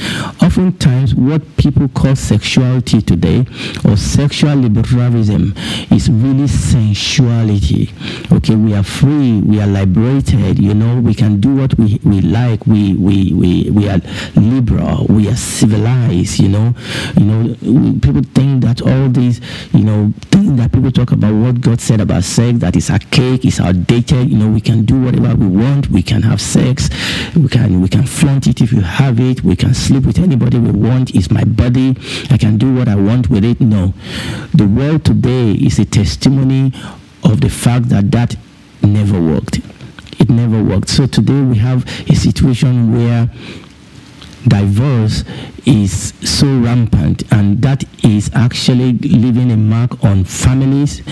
Oftentimes, 0.43 1.15
what 1.15 1.57
people 1.57 1.89
call 1.89 2.15
sexuality 2.15 3.01
today 3.01 3.47
or 3.85 3.97
sexual 3.97 4.55
liberalism 4.55 5.55
is 5.91 6.11
really 6.11 6.47
sensuality. 6.47 7.91
Okay, 8.31 8.55
we 8.55 8.75
are 8.75 8.83
free, 8.83 9.41
we 9.41 9.61
are 9.61 9.67
liberated, 9.67 10.59
you 10.59 10.75
know, 10.75 11.01
we 11.01 11.15
can 11.15 11.41
do 11.41 11.55
what 11.55 11.77
we, 11.79 12.01
we 12.05 12.21
like, 12.21 12.67
we, 12.67 12.95
we, 12.95 13.33
we, 13.33 13.71
we 13.71 13.89
are 13.89 14.01
liberal, 14.37 15.07
we 15.09 15.29
are 15.29 15.37
civilized, 15.37 16.39
you 16.39 16.49
know. 16.49 16.75
You 17.17 17.25
know, 17.25 17.55
people 18.01 18.23
think 18.35 18.63
that 18.65 18.83
all 18.83 19.09
these, 19.09 19.41
you 19.73 19.85
know, 19.85 20.13
things 20.31 20.57
that 20.59 20.73
people 20.73 20.91
talk 20.91 21.13
about 21.13 21.35
what 21.35 21.61
God 21.63 21.81
said 21.81 22.01
about 22.01 22.25
sex, 22.25 22.59
that 22.59 22.75
is 22.75 22.91
archaic, 22.91 23.45
it's 23.45 23.61
outdated. 23.61 24.29
You 24.29 24.37
know, 24.37 24.51
we 24.51 24.61
can 24.61 24.85
do 24.85 25.01
whatever 25.01 25.35
we 25.37 25.47
want. 25.47 25.89
We 25.91 26.03
can 26.03 26.23
have 26.23 26.41
sex. 26.41 26.91
We 27.37 27.49
can 27.49 27.81
we 27.81 27.89
can 27.89 28.05
flaunt 28.05 28.49
it 28.49 28.61
if 28.61 28.73
you 28.73 28.81
have 28.81 29.21
it. 29.21 29.45
We 29.45 29.55
can 29.55 29.73
sleep 29.73 30.05
with 30.05 30.19
anybody 30.19 30.59
we 30.59 30.73
want. 30.73 31.15
It's 31.15 31.31
my 31.31 31.45
body. 31.45 31.97
I 32.31 32.37
can 32.37 32.59
do 32.59 32.75
what 32.75 32.89
I 32.89 32.97
want 32.97 33.31
with 33.31 33.45
it. 33.45 33.61
No, 33.61 33.95
the 34.53 34.67
world 34.67 35.05
today 35.05 35.53
is 35.53 35.79
a 35.79 35.85
testimony 35.85 36.73
of 37.23 37.41
the 37.41 37.49
fact 37.49 37.89
that 37.91 38.11
that 38.11 38.35
never 38.83 39.21
worked. 39.21 39.61
It 40.19 40.29
never 40.29 40.63
worked. 40.63 40.89
So 40.89 41.07
today 41.07 41.41
we 41.43 41.59
have 41.59 41.85
a 42.09 42.15
situation 42.15 42.93
where 42.93 43.31
divorce 44.49 45.25
is 45.65 46.13
so 46.21 46.47
rampant 46.47 47.23
and 47.33 47.63
that 47.63 47.85
is 48.05 48.31
actually 48.35 48.93
leaving 48.95 49.53
a 49.53 49.57
mark 49.57 50.03
on 50.05 50.25
families 50.25 51.03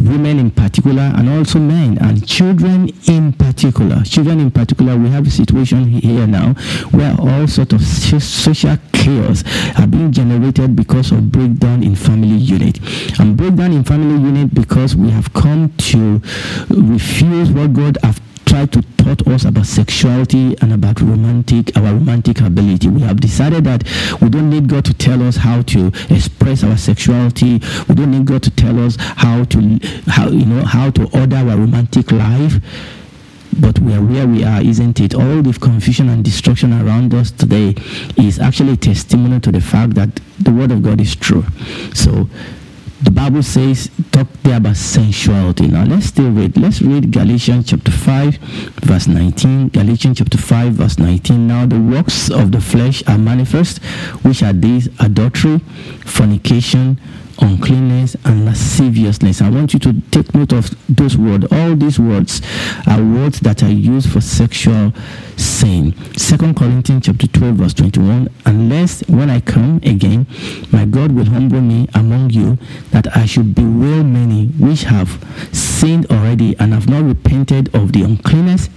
women 0.00 0.38
in 0.38 0.50
particular 0.50 1.12
and 1.16 1.28
also 1.28 1.58
men 1.58 1.98
and 1.98 2.26
children 2.26 2.90
in 3.06 3.32
particular. 3.32 4.02
Children 4.04 4.40
in 4.40 4.50
particular 4.50 4.96
we 4.96 5.08
have 5.10 5.26
a 5.26 5.30
situation 5.30 5.84
here 5.84 6.26
now 6.26 6.54
where 6.90 7.14
all 7.20 7.46
sort 7.46 7.72
of 7.72 7.82
social 7.82 8.76
chaos 8.92 9.44
are 9.78 9.86
being 9.86 10.12
generated 10.12 10.76
because 10.76 11.12
of 11.12 11.30
breakdown 11.30 11.82
in 11.82 11.94
family 11.94 12.36
unit. 12.36 12.78
And 13.18 13.36
breakdown 13.36 13.72
in 13.72 13.84
family 13.84 14.22
unit 14.22 14.54
because 14.54 14.96
we 14.96 15.10
have 15.10 15.32
come 15.32 15.72
to 15.76 16.20
refuse 16.70 17.50
what 17.50 17.72
god 17.72 17.98
have 18.02 18.20
to 18.66 18.82
taught 18.98 19.26
us 19.28 19.44
about 19.44 19.66
sexuality 19.66 20.56
and 20.60 20.72
about 20.72 21.00
romantic 21.00 21.76
our 21.76 21.94
romantic 21.94 22.40
ability 22.40 22.88
we 22.88 23.00
have 23.00 23.20
decided 23.20 23.64
that 23.64 23.84
we 24.20 24.28
don't 24.28 24.50
need 24.50 24.68
god 24.68 24.84
to 24.84 24.94
tell 24.94 25.22
us 25.22 25.36
how 25.36 25.62
to 25.62 25.90
express 26.10 26.62
our 26.64 26.76
sexuality 26.76 27.60
we 27.88 27.94
don't 27.94 28.10
need 28.10 28.26
god 28.26 28.42
to 28.42 28.50
tell 28.50 28.78
us 28.84 28.96
how 28.98 29.44
to 29.44 29.78
how 30.06 30.28
you 30.28 30.44
know 30.44 30.64
how 30.64 30.90
to 30.90 31.04
order 31.18 31.36
our 31.36 31.56
romantic 31.56 32.12
life 32.12 32.54
but 33.60 33.78
we 33.80 33.92
are 33.92 34.02
where 34.02 34.26
we 34.26 34.44
are, 34.44 34.60
isn't 34.62 35.00
it? 35.00 35.14
All 35.14 35.42
the 35.42 35.52
confusion 35.60 36.08
and 36.10 36.22
destruction 36.22 36.72
around 36.72 37.12
us 37.12 37.32
today 37.32 37.74
is 38.16 38.38
actually 38.38 38.76
testimony 38.76 39.40
to 39.40 39.50
the 39.50 39.60
fact 39.60 39.94
that 39.94 40.20
the 40.38 40.52
Word 40.52 40.70
of 40.70 40.82
God 40.82 41.00
is 41.00 41.16
true. 41.16 41.44
So 41.92 42.28
the 43.02 43.10
Bible 43.12 43.42
says, 43.42 43.90
talk 44.10 44.26
there 44.42 44.56
about 44.56 44.76
sensuality. 44.76 45.68
Now 45.68 45.84
let's 45.84 46.06
still 46.06 46.30
read. 46.30 46.56
Let's 46.56 46.82
read 46.82 47.12
Galatians 47.12 47.70
chapter 47.70 47.92
5, 47.92 48.36
verse 48.82 49.06
19. 49.06 49.68
Galatians 49.68 50.18
chapter 50.18 50.38
5, 50.38 50.72
verse 50.72 50.98
19. 50.98 51.46
Now 51.46 51.64
the 51.66 51.78
works 51.78 52.28
of 52.30 52.50
the 52.50 52.60
flesh 52.60 53.02
are 53.06 53.18
manifest, 53.18 53.78
which 54.24 54.42
are 54.42 54.52
these 54.52 54.88
adultery, 54.98 55.58
fornication, 56.04 57.00
uncleanness 57.40 58.16
and 58.24 58.44
lasciviousness. 58.44 59.40
I 59.40 59.50
want 59.50 59.72
you 59.72 59.78
to 59.80 60.00
take 60.10 60.34
note 60.34 60.52
of 60.52 60.70
those 60.88 61.16
words. 61.16 61.46
All 61.50 61.76
these 61.76 61.98
words 61.98 62.42
are 62.86 63.02
words 63.02 63.40
that 63.40 63.62
are 63.62 63.70
used 63.70 64.10
for 64.10 64.20
sexual 64.20 64.92
sin. 65.36 65.94
Second 66.16 66.56
Corinthians 66.56 67.06
chapter 67.06 67.26
12, 67.26 67.54
verse 67.56 67.74
21. 67.74 68.28
Unless 68.46 69.06
when 69.08 69.30
I 69.30 69.40
come 69.40 69.80
again, 69.82 70.26
my 70.72 70.84
God 70.84 71.12
will 71.12 71.26
humble 71.26 71.60
me 71.60 71.88
among 71.94 72.30
you, 72.30 72.58
that 72.90 73.16
I 73.16 73.26
should 73.26 73.54
bewail 73.54 74.04
many 74.04 74.46
which 74.46 74.84
have 74.84 75.24
sinned 75.52 76.06
already 76.10 76.56
and 76.58 76.72
have 76.72 76.88
not 76.88 77.04
repented 77.04 77.74
of 77.74 77.92
the 77.92 78.02
uncleanness, 78.02 78.68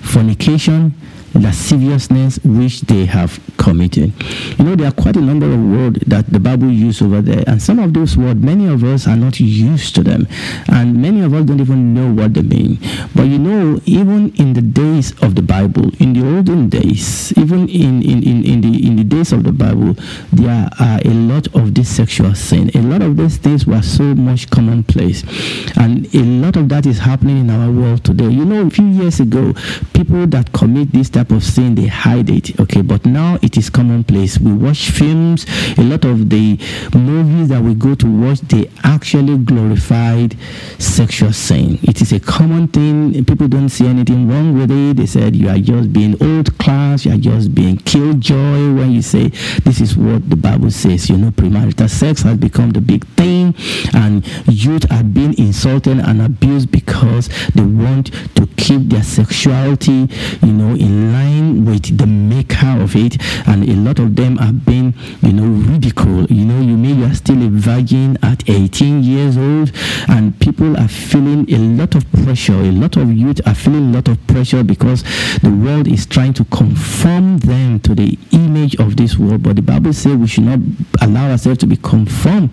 fornication, 0.00 0.94
lasciviousness 1.34 2.38
which 2.44 2.80
they 2.82 3.06
have 3.06 3.40
committed. 3.60 4.12
You 4.58 4.64
know, 4.64 4.74
there 4.74 4.88
are 4.88 4.92
quite 4.92 5.16
a 5.16 5.20
number 5.20 5.46
of 5.46 5.60
words 5.60 6.00
that 6.06 6.26
the 6.32 6.40
Bible 6.40 6.70
uses 6.70 7.02
over 7.02 7.20
there, 7.20 7.44
and 7.46 7.60
some 7.62 7.78
of 7.78 7.92
those 7.92 8.16
words, 8.16 8.40
many 8.40 8.66
of 8.66 8.82
us 8.82 9.06
are 9.06 9.16
not 9.16 9.38
used 9.38 9.94
to 9.96 10.02
them, 10.02 10.26
and 10.68 11.00
many 11.00 11.20
of 11.20 11.34
us 11.34 11.44
don't 11.44 11.60
even 11.60 11.94
know 11.94 12.10
what 12.12 12.34
they 12.34 12.42
mean. 12.42 12.78
But 13.14 13.24
you 13.24 13.38
know, 13.38 13.80
even 13.84 14.34
in 14.36 14.54
the 14.54 14.62
days 14.62 15.12
of 15.22 15.34
the 15.34 15.42
Bible, 15.42 15.90
in 16.00 16.14
the 16.14 16.26
olden 16.26 16.68
days, 16.68 17.32
even 17.36 17.68
in, 17.68 18.02
in, 18.02 18.22
in, 18.22 18.44
in 18.44 18.60
the 18.62 18.86
in 18.86 18.96
the 18.96 19.04
days 19.04 19.32
of 19.32 19.44
the 19.44 19.52
Bible, 19.52 19.94
there 20.32 20.68
are 20.80 21.00
a 21.04 21.10
lot 21.10 21.46
of 21.54 21.74
this 21.74 21.88
sexual 21.94 22.34
sin. 22.34 22.70
A 22.74 22.80
lot 22.82 23.02
of 23.02 23.16
these 23.16 23.36
things 23.36 23.66
were 23.66 23.82
so 23.82 24.14
much 24.14 24.50
commonplace, 24.50 25.22
and 25.76 26.12
a 26.14 26.22
lot 26.22 26.56
of 26.56 26.68
that 26.70 26.86
is 26.86 26.98
happening 26.98 27.38
in 27.38 27.50
our 27.50 27.70
world 27.70 28.04
today. 28.04 28.28
You 28.28 28.44
know, 28.44 28.66
a 28.66 28.70
few 28.70 28.86
years 28.86 29.20
ago, 29.20 29.52
people 29.92 30.26
that 30.28 30.52
commit 30.52 30.92
this 30.92 31.10
type 31.10 31.30
of 31.30 31.44
sin 31.44 31.74
they 31.74 31.86
hide 31.86 32.30
it 32.30 32.58
okay 32.58 32.82
but 32.82 33.04
now 33.04 33.38
it 33.42 33.49
is 33.56 33.70
commonplace. 33.70 34.38
We 34.38 34.52
watch 34.52 34.90
films 34.90 35.46
a 35.78 35.82
lot 35.82 36.04
of 36.04 36.30
the 36.30 36.58
movies 36.94 37.48
that 37.48 37.62
we 37.62 37.74
go 37.74 37.94
to 37.94 38.06
watch 38.06 38.40
they 38.40 38.70
actually 38.84 39.38
glorified 39.38 40.36
sexual 40.78 41.32
sin. 41.32 41.78
It 41.82 42.00
is 42.00 42.12
a 42.12 42.20
common 42.20 42.68
thing. 42.68 43.24
People 43.24 43.48
don't 43.48 43.68
see 43.68 43.86
anything 43.86 44.28
wrong 44.28 44.58
with 44.58 44.70
it. 44.70 44.96
They 44.96 45.06
said 45.06 45.36
you 45.36 45.48
are 45.48 45.58
just 45.58 45.92
being 45.92 46.20
old 46.22 46.56
class. 46.58 47.04
You 47.04 47.12
are 47.12 47.18
just 47.18 47.54
being 47.54 47.76
killjoy. 47.78 48.74
When 48.74 48.90
you 48.92 49.02
say 49.02 49.28
this 49.64 49.80
is 49.80 49.96
what 49.96 50.28
the 50.28 50.36
bible 50.36 50.70
says 50.70 51.08
you 51.08 51.16
know 51.16 51.30
premarital 51.30 51.88
sex 51.88 52.22
has 52.22 52.36
become 52.38 52.70
the 52.70 52.80
big 52.80 53.06
thing 53.16 53.54
and 53.94 54.26
youth 54.46 54.90
are 54.90 55.02
being 55.02 55.36
insulted 55.38 55.98
and 55.98 56.22
abused 56.22 56.70
because 56.70 57.28
they 57.54 57.62
want 57.62 58.12
to 58.34 58.46
keep 58.56 58.82
their 58.88 59.02
sexuality 59.02 60.08
you 60.42 60.52
know 60.52 60.74
in 60.74 61.12
line 61.12 61.64
with 61.64 61.96
the 61.98 62.06
maker 62.06 62.80
of 62.80 62.94
it 62.96 63.16
and 63.46 63.68
a 63.68 63.74
lot 63.74 63.98
of 63.98 64.16
them 64.16 64.38
are 64.38 64.52
being 64.52 64.94
you 65.22 65.32
know 65.32 65.46
ridiculed 65.70 66.30
you 66.30 66.44
know 66.44 66.60
you 66.60 66.76
may 66.76 66.92
you 66.92 67.04
are 67.04 67.14
still 67.14 67.40
a 67.42 67.48
virgin 67.48 68.18
at 68.22 68.48
18 68.48 69.02
years 69.02 69.36
old 69.36 69.72
and 70.08 70.38
people 70.40 70.76
are 70.76 70.88
feeling 70.88 71.50
a 71.52 71.58
lot 71.58 71.94
of 71.94 72.10
pressure 72.12 72.54
a 72.54 72.72
lot 72.72 72.96
of 72.96 73.12
youth 73.12 73.40
are 73.46 73.54
feeling 73.54 73.90
a 73.90 73.96
lot 73.96 74.08
of 74.08 74.26
pressure 74.26 74.62
because 74.62 75.02
the 75.42 75.50
world 75.50 75.86
is 75.86 76.06
trying 76.06 76.32
to 76.34 76.44
conform 76.46 77.38
them 77.38 77.80
to 77.80 77.94
the 77.94 78.18
image 78.32 78.76
of 78.76 78.96
this 78.96 79.16
world. 79.18 79.42
But 79.42 79.56
the 79.56 79.62
Bible 79.62 79.92
says 79.92 80.16
we 80.16 80.26
should 80.26 80.44
not 80.44 80.58
allow 81.00 81.30
ourselves 81.30 81.58
to 81.60 81.66
be 81.66 81.76
conformed 81.76 82.52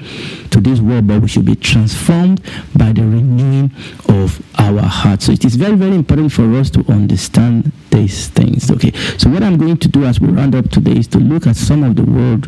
to 0.51 0.59
this 0.59 0.79
world, 0.79 1.07
but 1.07 1.21
we 1.21 1.27
should 1.27 1.45
be 1.45 1.55
transformed 1.55 2.41
by 2.75 2.91
the 2.93 3.01
renewing 3.01 3.71
of 4.09 4.41
our 4.59 4.81
heart. 4.81 5.21
So 5.21 5.31
it 5.31 5.45
is 5.45 5.55
very, 5.55 5.75
very 5.75 5.95
important 5.95 6.31
for 6.31 6.51
us 6.55 6.69
to 6.71 6.85
understand 6.91 7.71
these 7.97 8.27
things. 8.27 8.69
Okay. 8.71 8.91
So 9.17 9.29
what 9.29 9.43
I'm 9.43 9.57
going 9.57 9.77
to 9.77 9.87
do 9.87 10.05
as 10.05 10.19
we 10.19 10.27
round 10.27 10.55
up 10.55 10.69
today 10.69 10.97
is 10.97 11.07
to 11.07 11.19
look 11.19 11.47
at 11.47 11.55
some 11.55 11.83
of 11.83 11.95
the 11.95 12.03
word 12.03 12.43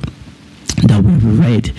that 0.83 1.03
we've 1.03 1.39
read 1.39 1.73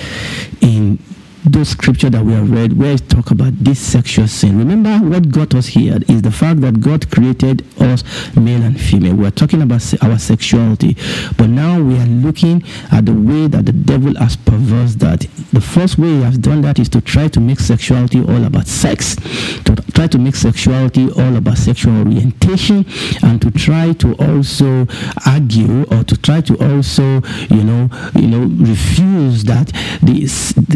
in 0.60 0.98
those 1.44 1.70
scripture 1.70 2.10
that 2.10 2.24
we 2.24 2.32
have 2.32 2.50
read 2.50 2.78
where 2.78 2.92
it 2.92 3.08
talk 3.08 3.30
about 3.30 3.52
this 3.56 3.78
sexual 3.78 4.28
sin. 4.28 4.58
Remember 4.58 4.98
what 4.98 5.30
got 5.30 5.54
us 5.54 5.66
here 5.66 5.98
is 6.08 6.22
the 6.22 6.30
fact 6.30 6.60
that 6.60 6.80
God 6.80 7.10
created 7.10 7.64
us 7.80 8.04
male 8.36 8.62
and 8.62 8.78
female. 8.78 9.14
We 9.14 9.26
are 9.26 9.30
talking 9.30 9.62
about 9.62 9.82
our 10.02 10.18
sexuality, 10.18 10.96
but 11.36 11.48
now 11.48 11.80
we 11.80 11.96
are 11.98 12.06
looking 12.06 12.62
at 12.92 13.06
the 13.06 13.14
way 13.14 13.46
that 13.46 13.66
the 13.66 13.72
devil 13.72 14.14
has 14.16 14.36
perverse 14.36 14.94
that. 14.96 15.20
The 15.52 15.60
first 15.60 15.98
way 15.98 16.08
he 16.08 16.22
has 16.22 16.36
done 16.38 16.60
that 16.62 16.78
is 16.78 16.88
to 16.90 17.00
try 17.00 17.28
to 17.28 17.40
make 17.40 17.58
sexuality 17.58 18.20
all 18.20 18.44
about 18.44 18.66
sex, 18.66 19.16
to 19.64 19.76
try 19.94 20.06
to 20.08 20.18
make 20.18 20.36
sexuality 20.36 21.10
all 21.10 21.36
about 21.36 21.56
sexual 21.58 21.98
orientation, 21.98 22.84
and 23.22 23.40
to 23.40 23.50
try 23.50 23.92
to 23.94 24.14
also 24.16 24.86
argue 25.26 25.84
or 25.84 26.04
to 26.04 26.16
try 26.20 26.40
to 26.42 26.54
also, 26.72 27.22
you 27.48 27.64
know, 27.64 27.88
you 28.14 28.26
know, 28.28 28.46
refuse 28.64 29.44
that 29.44 29.72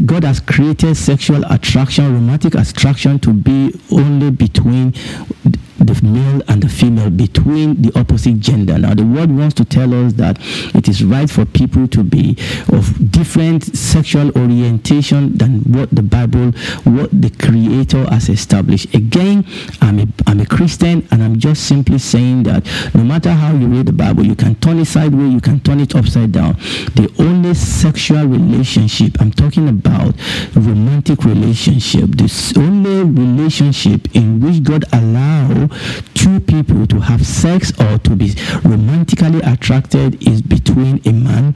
God 0.06 0.24
has 0.24 0.40
created 0.40 0.53
sexual 0.94 1.42
attraction, 1.50 2.14
romantic 2.14 2.54
attraction 2.54 3.18
to 3.18 3.32
be 3.32 3.74
only 3.90 4.30
between 4.30 4.94
the 5.86 6.00
male 6.06 6.42
and 6.48 6.62
the 6.62 6.68
female 6.68 7.10
between 7.10 7.80
the 7.82 7.98
opposite 7.98 8.40
gender. 8.40 8.78
Now, 8.78 8.94
the 8.94 9.04
word 9.04 9.30
wants 9.30 9.54
to 9.56 9.64
tell 9.64 9.92
us 9.94 10.14
that 10.14 10.38
it 10.74 10.88
is 10.88 11.04
right 11.04 11.28
for 11.28 11.44
people 11.44 11.86
to 11.88 12.02
be 12.02 12.36
of 12.72 13.10
different 13.10 13.64
sexual 13.76 14.30
orientation 14.36 15.36
than 15.36 15.60
what 15.72 15.90
the 15.90 16.02
Bible, 16.02 16.52
what 16.84 17.10
the 17.10 17.30
Creator 17.30 18.04
has 18.10 18.28
established. 18.28 18.94
Again, 18.94 19.46
I'm 19.80 20.00
a, 20.00 20.06
I'm 20.26 20.40
a 20.40 20.46
Christian 20.46 21.06
and 21.10 21.22
I'm 21.22 21.38
just 21.38 21.66
simply 21.66 21.98
saying 21.98 22.44
that 22.44 22.64
no 22.94 23.04
matter 23.04 23.30
how 23.32 23.52
you 23.54 23.66
read 23.66 23.86
the 23.86 23.92
Bible, 23.92 24.24
you 24.24 24.34
can 24.34 24.54
turn 24.56 24.78
it 24.78 24.86
sideways, 24.86 25.32
you 25.32 25.40
can 25.40 25.60
turn 25.60 25.80
it 25.80 25.94
upside 25.94 26.32
down. 26.32 26.54
The 26.94 27.12
only 27.18 27.54
sexual 27.54 28.26
relationship, 28.26 29.20
I'm 29.20 29.30
talking 29.30 29.68
about 29.68 30.14
romantic 30.54 31.24
relationship, 31.24 32.10
the 32.10 32.54
only 32.56 33.02
relationship 33.02 34.14
in 34.14 34.40
which 34.40 34.62
God 34.62 34.84
allowed 34.92 35.72
two 36.14 36.40
people 36.40 36.86
to 36.86 37.00
have 37.00 37.26
sex 37.26 37.72
or 37.80 37.98
to 37.98 38.16
be 38.16 38.34
romantically 38.64 39.40
attracted 39.40 40.26
is 40.26 40.42
between 40.42 41.00
a 41.06 41.12
man 41.12 41.54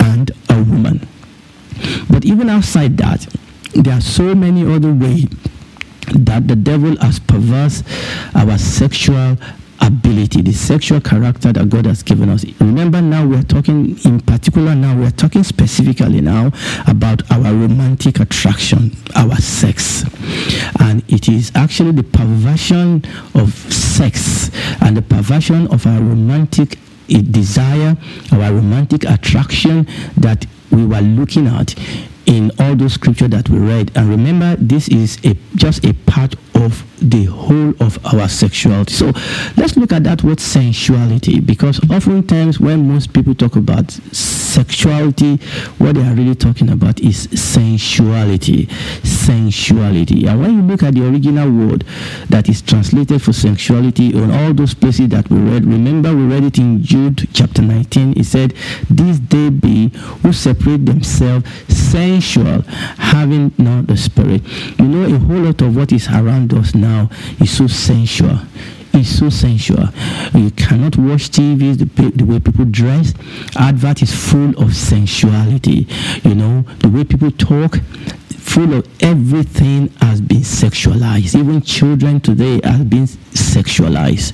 and 0.00 0.30
a 0.50 0.62
woman. 0.62 1.06
But 2.10 2.24
even 2.24 2.48
outside 2.48 2.96
that, 2.98 3.26
there 3.74 3.94
are 3.94 4.00
so 4.00 4.34
many 4.34 4.62
other 4.62 4.92
ways 4.92 5.26
that 6.14 6.48
the 6.48 6.56
devil 6.56 6.96
has 6.98 7.18
perverse 7.18 7.82
our 8.34 8.56
sexual 8.58 9.36
ability, 9.80 10.42
the 10.42 10.52
sexual 10.52 11.00
character 11.00 11.52
that 11.52 11.68
God 11.68 11.86
has 11.86 12.02
given 12.02 12.28
us. 12.28 12.44
Remember 12.60 13.00
now 13.00 13.26
we're 13.26 13.42
talking 13.42 13.98
in 14.04 14.20
particular 14.20 14.74
now 14.74 14.96
we're 14.96 15.10
talking 15.10 15.42
specifically 15.42 16.20
now 16.20 16.52
about 16.86 17.28
our 17.30 17.52
romantic 17.52 18.20
attraction, 18.20 18.96
our 19.14 19.36
sex. 19.36 20.04
And 20.80 21.02
it 21.08 21.28
is 21.28 21.52
actually 21.54 21.92
the 21.92 22.04
perversion 22.04 23.04
of 23.34 23.52
sex 23.72 24.50
and 24.80 24.96
the 24.96 25.02
perversion 25.02 25.66
of 25.68 25.86
our 25.86 26.00
romantic 26.00 26.78
eh, 27.10 27.22
desire, 27.30 27.96
our 28.32 28.52
romantic 28.52 29.04
attraction 29.04 29.86
that 30.16 30.46
we 30.70 30.84
were 30.84 31.00
looking 31.00 31.46
at 31.46 31.74
in 32.26 32.50
all 32.58 32.74
those 32.74 32.94
scripture 32.94 33.28
that 33.28 33.48
we 33.48 33.58
read. 33.58 33.92
And 33.96 34.08
remember, 34.08 34.56
this 34.56 34.88
is 34.88 35.18
a 35.24 35.36
just 35.54 35.84
a 35.84 35.92
part 35.92 36.34
of 36.56 36.84
the 37.00 37.24
whole 37.26 37.74
of 37.80 38.04
our 38.06 38.28
sexuality. 38.28 38.94
So 38.94 39.12
let's 39.56 39.76
look 39.76 39.92
at 39.92 40.04
that 40.04 40.22
word 40.24 40.40
sensuality 40.40 41.44
because 41.44 41.78
oftentimes 41.90 42.58
when 42.58 42.88
most 42.88 43.12
people 43.12 43.34
talk 43.34 43.56
about 43.56 43.90
sexuality, 43.90 45.36
what 45.78 45.94
they 45.94 46.02
are 46.02 46.14
really 46.14 46.34
talking 46.34 46.70
about 46.70 47.00
is 47.00 47.28
sensuality. 47.32 48.68
Sensuality. 49.04 50.26
And 50.26 50.40
when 50.40 50.56
you 50.56 50.62
look 50.62 50.82
at 50.82 50.94
the 50.94 51.06
original 51.06 51.50
word 51.50 51.84
that 52.30 52.48
is 52.48 52.62
translated 52.62 53.20
for 53.20 53.32
sexuality 53.32 54.14
in 54.14 54.30
all 54.30 54.54
those 54.54 54.72
places 54.72 55.08
that 55.10 55.28
we 55.30 55.38
read, 55.38 55.66
remember 55.66 56.14
we 56.14 56.24
read 56.24 56.44
it 56.44 56.58
in 56.58 56.82
Jude 56.82 57.28
chapter 57.34 57.60
19. 57.60 58.18
It 58.18 58.24
said, 58.24 58.54
These 58.88 59.20
they 59.20 59.50
be 59.50 59.88
who 60.22 60.32
separate 60.32 60.86
themselves 60.86 61.46
sensual, 61.68 62.62
having 62.62 63.52
not 63.58 63.86
the 63.86 63.96
spirit. 63.96 64.42
You 64.78 64.86
know, 64.86 65.14
a 65.14 65.18
whole 65.18 65.40
lot 65.40 65.60
of 65.60 65.76
what 65.76 65.92
is 65.92 66.08
around 66.08 66.45
us 66.52 66.74
now 66.74 67.10
is 67.40 67.56
so 67.56 67.66
sensual 67.66 68.40
is 68.96 69.18
so 69.18 69.28
sensual. 69.28 69.88
You 70.34 70.50
cannot 70.52 70.96
watch 70.96 71.30
TV 71.30 71.76
the, 71.76 72.10
the 72.10 72.24
way 72.24 72.40
people 72.40 72.64
dress. 72.64 73.12
Advert 73.56 74.02
is 74.02 74.14
full 74.14 74.50
of 74.62 74.74
sensuality. 74.74 75.86
You 76.24 76.34
know, 76.34 76.62
the 76.78 76.88
way 76.88 77.04
people 77.04 77.30
talk, 77.32 77.78
full 78.38 78.74
of 78.74 78.88
everything 79.02 79.88
has 80.00 80.20
been 80.20 80.40
sexualized. 80.40 81.38
Even 81.38 81.60
children 81.62 82.20
today 82.20 82.60
have 82.64 82.88
been 82.88 83.04
sexualized. 83.04 84.32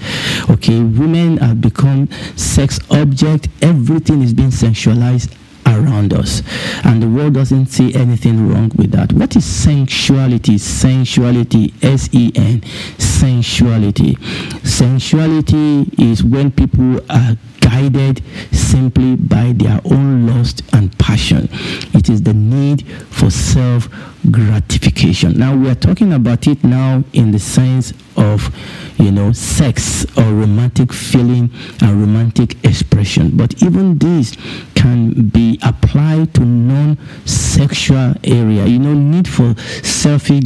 Okay, 0.51 0.79
women 0.79 1.39
have 1.39 1.61
become 1.61 2.09
sex 2.37 2.79
object. 2.91 3.49
Everything 3.63 4.23
is 4.23 4.33
being 4.33 4.51
sexualized 4.51 5.35
around 5.73 6.13
us. 6.13 6.43
And 6.85 7.03
the 7.03 7.09
world 7.09 7.35
doesn't 7.35 7.67
see 7.67 7.95
anything 7.95 8.49
wrong 8.49 8.71
with 8.77 8.93
that. 8.93 9.13
What 9.13 9.37
is 9.37 9.45
sensuality? 9.45 10.59
Sensuality, 10.59 11.73
S 11.83 12.09
E 12.13 12.33
N, 12.35 12.63
sensuality. 12.99 14.17
Sensuality 14.63 15.89
is 15.99 16.23
when 16.23 16.51
people 16.53 17.01
are 17.11 17.37
guided 17.63 18.23
simply 18.53 19.17
by 19.17 19.53
their 19.53 19.81
own 19.85 20.27
lust 20.27 20.63
and 20.73 20.97
passion. 20.99 21.49
It 21.95 22.09
is 22.09 22.23
the 22.23 22.35
need 22.35 22.87
for 23.11 23.31
self 23.31 23.89
gratification. 24.31 25.39
Now 25.39 25.57
we 25.57 25.69
are 25.71 25.75
talking 25.75 26.13
about 26.13 26.47
it 26.47 26.63
now 26.63 27.05
in 27.13 27.33
the 27.33 27.39
sense 27.39 27.93
of 28.17 28.55
you 28.99 29.11
know 29.11 29.33
sex 29.33 30.05
or 30.17 30.25
romantic 30.25 30.93
feeling 30.93 31.51
and 31.81 32.01
romantic 32.01 32.63
expression. 32.65 33.31
But 33.37 33.63
even 33.63 33.99
this 33.99 34.37
can 34.75 35.29
be 35.29 35.59
applied 35.63 36.35
to 36.35 36.45
non-sexual 36.45 38.15
area. 38.25 38.67
You 38.67 38.79
know, 38.79 38.95
need 38.95 39.29
for 39.29 39.55
selfish 39.83 40.45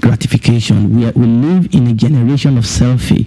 gratification. 0.00 0.96
We, 0.96 1.06
are, 1.06 1.12
we 1.12 1.26
live 1.26 1.74
in 1.74 1.86
a 1.86 1.94
generation 1.94 2.58
of 2.58 2.64
selfie. 2.64 3.26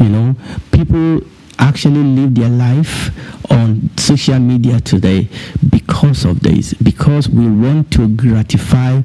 You 0.00 0.08
know, 0.08 0.36
people 0.72 1.20
actually 1.58 2.02
live 2.02 2.34
their 2.34 2.48
life 2.48 3.10
on 3.50 3.90
social 3.96 4.38
media 4.38 4.80
today 4.80 5.28
because 5.70 6.24
of 6.24 6.40
this 6.40 6.74
because 6.74 7.28
we 7.28 7.46
want 7.46 7.90
to 7.92 8.08
gratify 8.08 9.00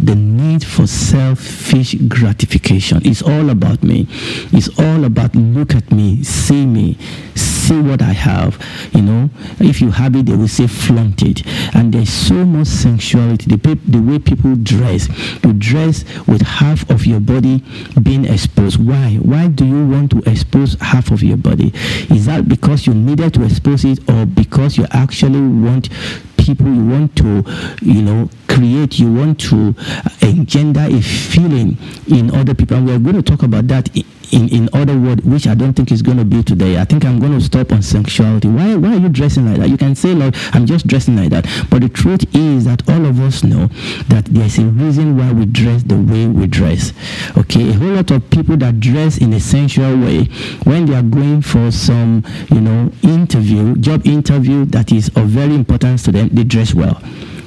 the 0.00 0.14
need 0.14 0.64
for 0.64 0.86
selfish 0.86 1.94
gratification 2.08 3.04
is 3.04 3.22
all 3.22 3.50
about 3.50 3.82
me. 3.82 4.06
It's 4.52 4.68
all 4.78 5.04
about 5.04 5.34
look 5.34 5.74
at 5.74 5.90
me 5.92 6.22
see 6.22 6.64
me 6.64 6.96
see 7.34 7.80
what 7.80 8.00
i 8.00 8.12
have. 8.12 8.58
You 8.92 9.02
know 9.02 9.30
if 9.58 9.80
you 9.80 9.90
have 9.90 10.16
it 10.16 10.26
they 10.26 10.36
will 10.36 10.48
say 10.48 10.66
flaunt 10.66 11.22
it. 11.22 11.46
And 11.74 11.92
there's 11.92 12.10
so 12.10 12.44
much 12.44 12.68
sensuality. 12.68 13.54
The, 13.54 13.78
the 13.86 14.00
way 14.00 14.18
people 14.18 14.54
dress. 14.56 15.08
You 15.44 15.52
dress 15.52 16.04
with 16.26 16.42
half 16.42 16.88
of 16.90 17.06
your 17.06 17.20
body 17.20 17.62
being 18.02 18.24
exposed. 18.24 18.84
Why? 18.84 19.16
Why 19.16 19.48
do 19.48 19.66
you 19.66 19.86
want 19.86 20.10
to 20.12 20.30
expose 20.30 20.74
half 20.80 21.10
of 21.10 21.22
your 21.22 21.36
body? 21.36 21.72
Is 22.10 22.26
that 22.26 22.48
because 22.48 22.86
you 22.86 22.94
needed 22.94 23.34
to 23.34 23.44
expose 23.44 23.84
it 23.84 23.98
or 24.08 24.26
because 24.26 24.78
you 24.78 24.86
actually 24.92 25.40
want 25.40 25.88
people 26.46 26.72
you 26.72 26.86
want 26.86 27.16
to 27.16 27.44
you 27.82 28.02
know 28.02 28.28
create 28.48 28.98
you 28.98 29.12
want 29.12 29.38
to 29.38 29.74
uh, 29.78 30.08
engender 30.22 30.86
a 30.88 31.00
feeling 31.02 31.76
in 32.08 32.34
other 32.34 32.54
people. 32.54 32.76
And 32.78 32.86
we're 32.86 32.98
going 32.98 33.16
to 33.16 33.22
talk 33.22 33.42
about 33.42 33.68
that 33.68 33.90
in, 34.32 34.48
in 34.48 34.68
other 34.72 34.98
words, 34.98 35.24
which 35.24 35.46
I 35.46 35.54
don't 35.54 35.74
think 35.74 35.92
is 35.92 36.02
going 36.02 36.18
to 36.18 36.24
be 36.24 36.42
today. 36.42 36.78
I 36.78 36.84
think 36.84 37.04
I'm 37.04 37.18
going 37.18 37.32
to 37.32 37.40
stop 37.40 37.72
on 37.72 37.82
sexuality. 37.82 38.48
Why, 38.48 38.74
why 38.74 38.94
are 38.94 38.98
you 38.98 39.08
dressing 39.08 39.46
like 39.46 39.58
that? 39.58 39.68
You 39.68 39.76
can 39.76 39.94
say, 39.94 40.14
like, 40.14 40.34
I'm 40.54 40.66
just 40.66 40.86
dressing 40.86 41.16
like 41.16 41.30
that. 41.30 41.46
But 41.70 41.82
the 41.82 41.88
truth 41.88 42.24
is 42.34 42.64
that 42.64 42.88
all 42.88 43.04
of 43.06 43.20
us 43.20 43.44
know 43.44 43.66
that 44.08 44.26
there's 44.26 44.58
a 44.58 44.64
reason 44.64 45.16
why 45.16 45.32
we 45.32 45.46
dress 45.46 45.82
the 45.82 45.96
way 45.96 46.26
we 46.26 46.46
dress. 46.46 46.92
Okay, 47.36 47.70
a 47.70 47.72
whole 47.72 47.88
lot 47.88 48.10
of 48.10 48.28
people 48.30 48.56
that 48.58 48.80
dress 48.80 49.18
in 49.18 49.32
a 49.32 49.40
sensual 49.40 49.96
way, 49.98 50.24
when 50.64 50.86
they 50.86 50.94
are 50.94 51.02
going 51.02 51.42
for 51.42 51.70
some, 51.70 52.24
you 52.50 52.60
know, 52.60 52.92
interview, 53.02 53.74
job 53.76 54.06
interview 54.06 54.64
that 54.66 54.92
is 54.92 55.08
of 55.16 55.28
very 55.28 55.54
importance 55.54 56.02
to 56.04 56.12
them, 56.12 56.28
they 56.30 56.44
dress 56.44 56.74
well 56.74 57.00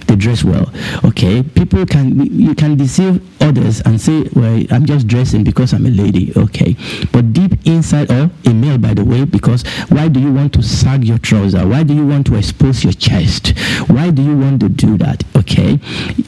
they 0.09 0.15
dress 0.15 0.43
well. 0.43 0.71
Okay, 1.05 1.43
people 1.43 1.85
can 1.85 2.19
you 2.19 2.55
can 2.55 2.75
deceive 2.75 3.21
others 3.41 3.81
and 3.81 4.01
say, 4.01 4.27
well, 4.33 4.63
I'm 4.71 4.85
just 4.85 5.07
dressing 5.07 5.43
because 5.43 5.71
I'm 5.71 5.85
a 5.85 5.89
lady. 5.89 6.33
Okay, 6.35 6.75
but 7.11 7.31
deep 7.31 7.53
inside, 7.65 8.11
or 8.11 8.31
a 8.45 8.53
male, 8.53 8.77
by 8.79 8.93
the 8.95 9.05
way, 9.05 9.25
because 9.25 9.63
why 9.89 10.07
do 10.07 10.19
you 10.19 10.33
want 10.33 10.53
to 10.53 10.63
sag 10.63 11.03
your 11.05 11.19
trouser? 11.19 11.65
Why 11.67 11.83
do 11.83 11.93
you 11.93 12.05
want 12.05 12.25
to 12.27 12.35
expose 12.35 12.83
your 12.83 12.93
chest? 12.93 13.57
Why 13.87 14.09
do 14.09 14.23
you 14.23 14.35
want 14.35 14.61
to 14.61 14.69
do 14.69 14.97
that? 14.97 15.23
Okay, 15.37 15.75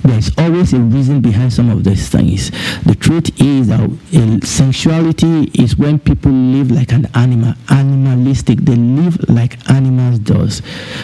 there's 0.04 0.32
always 0.38 0.74
a 0.74 0.80
reason 0.80 1.22
behind 1.22 1.52
some 1.52 1.70
of 1.70 1.84
these 1.84 2.08
things. 2.08 2.52
The 2.86 2.96
truth 2.96 3.30
is 3.42 3.68
that 3.68 3.90
sensuality 4.44 5.50
is 5.56 5.76
when 5.76 5.98
people 6.00 6.32
live 6.32 6.70
like 6.70 6.92
an 6.92 7.08
animal, 7.16 7.56
animalistic. 7.70 8.60
They 8.60 8.76
live 8.76 9.28
like 9.28 9.58
animals 9.70 10.20
does. 10.20 10.62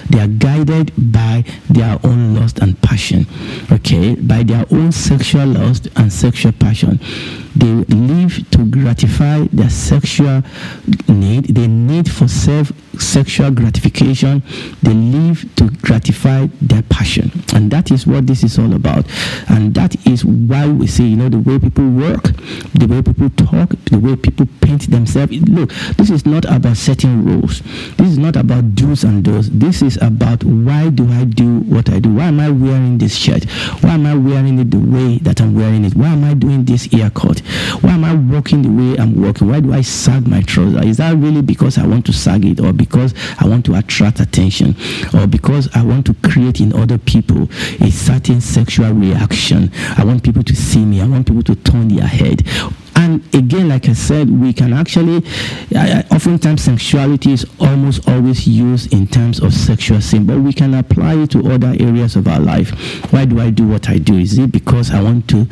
They 0.09 0.19
are 0.19 0.27
guided 0.27 0.91
by 1.11 1.43
their 1.69 1.99
own 2.03 2.35
lust 2.35 2.59
and 2.67 2.81
passion. 2.81 3.25
Okay, 3.71 4.15
by 4.15 4.43
their 4.43 4.65
own 4.71 4.91
sexual 4.91 5.47
lust 5.47 5.87
and 5.95 6.11
sexual 6.11 6.51
passion. 6.51 6.99
They 7.57 7.73
live 7.95 8.49
to 8.51 8.65
gratify 8.65 9.47
their 9.51 9.69
sexual 9.69 10.43
need. 11.07 11.45
They 11.45 11.67
need 11.67 12.11
for 12.11 12.27
self 12.27 12.71
sexual 13.01 13.51
gratification. 13.51 14.43
They 14.83 14.93
live 14.93 15.45
to 15.55 15.69
gratify 15.81 16.47
their 16.61 16.83
passion. 16.83 17.31
And 17.53 17.71
that 17.71 17.91
is 17.91 18.05
what 18.07 18.27
this 18.27 18.43
is 18.43 18.59
all 18.59 18.73
about. 18.73 19.05
And 19.49 19.73
that 19.75 19.95
is 20.07 20.25
why 20.25 20.67
we 20.67 20.87
say, 20.87 21.03
you 21.05 21.15
know, 21.15 21.29
the 21.29 21.39
way 21.39 21.59
people 21.59 21.87
work, 21.89 22.23
the 22.73 22.87
way 22.87 23.01
people 23.01 23.29
talk, 23.31 23.69
the 23.85 23.99
way 23.99 24.15
people 24.15 24.47
paint 24.61 24.89
themselves. 24.89 25.33
Look, 25.49 25.71
this 25.97 26.09
is 26.09 26.25
not 26.25 26.45
about 26.45 26.77
setting 26.77 27.25
rules. 27.25 27.61
This 27.97 28.09
is 28.09 28.17
not 28.17 28.35
about 28.35 28.75
do's 28.75 29.03
and 29.03 29.23
don'ts. 29.23 29.49
This 29.51 29.81
is 29.81 29.97
about 30.01 30.43
why 30.43 30.89
do 30.89 31.09
I 31.11 31.25
do 31.25 31.59
what 31.61 31.89
I 31.89 31.99
do? 31.99 32.13
Why 32.13 32.25
am 32.25 32.39
I 32.39 32.49
wearing 32.49 32.97
this 32.97 33.15
shirt? 33.15 33.49
Why 33.81 33.91
am 33.91 34.05
I 34.05 34.15
wearing 34.15 34.59
it 34.59 34.71
the 34.71 34.79
way 34.79 35.17
that 35.19 35.41
I'm 35.41 35.55
wearing 35.55 35.85
it? 35.85 35.95
Why 35.95 36.09
am 36.09 36.23
I 36.23 36.33
doing 36.33 36.65
this 36.65 36.85
haircut? 36.85 37.41
Why 37.81 37.91
am 37.91 38.03
I 38.03 38.13
walking 38.15 38.61
the 38.61 38.69
way 38.69 38.97
I'm 38.97 39.21
walking? 39.21 39.49
Why 39.49 39.59
do 39.59 39.73
I 39.73 39.81
sag 39.81 40.27
my 40.27 40.41
trouser? 40.41 40.83
Is 40.83 40.97
that 40.97 41.15
really 41.17 41.41
because 41.41 41.77
I 41.77 41.85
want 41.85 42.05
to 42.07 42.13
sag 42.13 42.45
it 42.45 42.59
or 42.59 42.73
because 42.73 43.13
I 43.39 43.47
want 43.47 43.65
to 43.65 43.75
attract 43.75 44.19
attention 44.19 44.75
or 45.13 45.27
because 45.27 45.69
I 45.75 45.83
want 45.83 46.05
to 46.07 46.13
create 46.15 46.59
in 46.59 46.73
other 46.73 46.97
people 46.97 47.49
a 47.81 47.91
certain 47.91 48.41
sexual 48.41 48.93
reaction? 48.93 49.71
I 49.97 50.03
want 50.03 50.23
people 50.23 50.43
to 50.43 50.55
see 50.55 50.83
me. 50.85 51.01
I 51.01 51.07
want 51.07 51.27
people 51.27 51.43
to 51.43 51.55
turn 51.55 51.87
their 51.89 52.07
head 52.07 52.47
and 52.97 53.23
again, 53.35 53.69
like 53.69 53.87
I 53.87 53.93
said, 53.93 54.27
we 54.27 54.51
can 54.51 54.73
actually, 54.73 55.23
uh, 55.75 56.01
oftentimes 56.11 56.63
sexuality 56.63 57.31
is 57.31 57.45
almost 57.59 58.09
always 58.09 58.47
used 58.47 58.91
in 58.91 59.07
terms 59.07 59.39
of 59.39 59.53
sexual 59.53 60.01
sin, 60.01 60.25
but 60.25 60.39
we 60.39 60.51
can 60.51 60.73
apply 60.73 61.13
it 61.13 61.29
to 61.31 61.51
other 61.51 61.75
areas 61.79 62.15
of 62.15 62.27
our 62.27 62.39
life. 62.39 62.71
Why 63.13 63.25
do 63.25 63.39
I 63.39 63.51
do 63.51 63.67
what 63.67 63.87
I 63.87 63.99
do? 63.99 64.17
Is 64.17 64.39
it 64.39 64.51
because 64.51 64.89
I 64.89 65.01
want 65.03 65.29
to, 65.29 65.47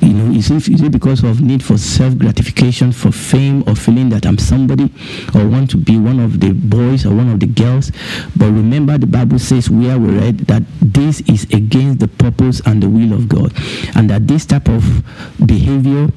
you 0.00 0.12
know, 0.12 0.36
is 0.36 0.50
it, 0.50 0.68
is 0.68 0.82
it 0.82 0.90
because 0.90 1.22
of 1.22 1.40
need 1.40 1.62
for 1.62 1.78
self 1.78 2.18
gratification, 2.18 2.90
for 2.90 3.12
fame, 3.12 3.62
or 3.68 3.76
feeling 3.76 4.08
that 4.08 4.26
I'm 4.26 4.38
somebody, 4.38 4.92
or 5.36 5.46
want 5.46 5.70
to 5.70 5.76
be 5.76 5.96
one 5.98 6.18
of 6.18 6.40
the 6.40 6.52
boys 6.52 7.06
or 7.06 7.14
one 7.14 7.30
of 7.30 7.38
the 7.38 7.46
girls? 7.46 7.92
But 8.34 8.46
remember, 8.46 8.98
the 8.98 9.06
Bible 9.06 9.38
says 9.38 9.70
we 9.70 9.88
read 9.88 10.38
that 10.40 10.64
this 10.80 11.20
is 11.22 11.44
against 11.44 12.00
the 12.00 12.08
purpose 12.08 12.60
and 12.66 12.82
the 12.82 12.88
will 12.88 13.12
of 13.12 13.28
God, 13.28 13.52
and 13.94 14.10
that 14.10 14.26
this 14.26 14.44
type 14.44 14.68
of 14.68 15.04
behavior 15.46 16.10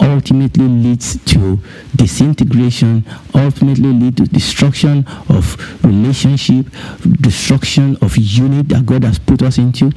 ultimately 0.00 0.66
leads 0.66 1.22
to 1.24 1.58
disintegration, 1.96 3.04
ultimately 3.34 3.92
lead 3.92 4.16
to 4.16 4.24
destruction 4.24 5.04
of 5.28 5.56
relationship, 5.84 6.66
destruction 7.20 7.96
of 8.02 8.16
unit 8.16 8.68
that 8.68 8.86
God 8.86 9.04
has 9.04 9.18
put 9.18 9.42
us 9.42 9.58
into, 9.58 9.92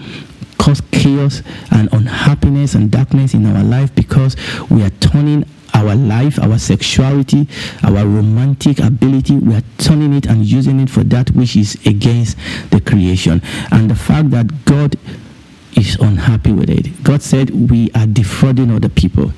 cause 0.57 0.81
chaos 0.91 1.41
and 1.71 1.91
unhappiness 1.93 2.75
and 2.75 2.91
darkness 2.91 3.33
in 3.33 3.45
our 3.45 3.63
life 3.63 3.93
because 3.95 4.35
we 4.69 4.83
are 4.83 4.89
turning 5.01 5.45
our 5.73 5.93
life, 5.95 6.39
our 6.39 6.57
sexuality, 6.57 7.47
our 7.83 8.05
romantic 8.05 8.79
ability, 8.79 9.35
we 9.35 9.55
are 9.55 9.63
turning 9.77 10.13
it 10.13 10.25
and 10.25 10.45
using 10.45 10.79
it 10.79 10.89
for 10.89 11.03
that 11.03 11.29
which 11.31 11.55
is 11.57 11.75
against 11.85 12.37
the 12.71 12.79
creation. 12.79 13.41
And 13.71 13.91
the 13.91 13.95
fact 13.95 14.29
that 14.31 14.65
God 14.65 14.95
is 15.75 15.95
unhappy 15.97 16.53
with 16.53 16.69
it. 16.69 17.03
God 17.03 17.21
said 17.21 17.49
we 17.69 17.91
are 17.91 18.05
defrauding 18.07 18.71
other 18.71 18.87
people 18.87 19.33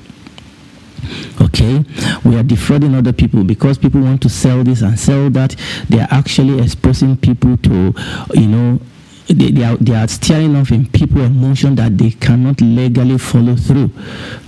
okay? 1.40 1.84
We 2.24 2.36
are 2.36 2.42
defrauding 2.42 2.94
other 2.94 3.12
people 3.12 3.44
because 3.44 3.78
people 3.78 4.00
want 4.00 4.22
to 4.22 4.28
sell 4.28 4.64
this 4.64 4.82
and 4.82 4.98
sell 4.98 5.30
that. 5.30 5.56
They 5.88 6.00
are 6.00 6.08
actually 6.10 6.62
exposing 6.62 7.16
people 7.16 7.56
to 7.58 7.94
you 8.34 8.48
know 8.48 8.80
they, 9.28 9.50
they, 9.50 9.64
are, 9.64 9.76
they 9.76 9.94
are 9.94 10.08
steering 10.08 10.56
off 10.56 10.70
in 10.70 10.86
people 10.86 11.20
emotion 11.20 11.74
that 11.74 11.98
they 11.98 12.10
cannot 12.12 12.60
legally 12.60 13.18
follow 13.18 13.56
through. 13.56 13.90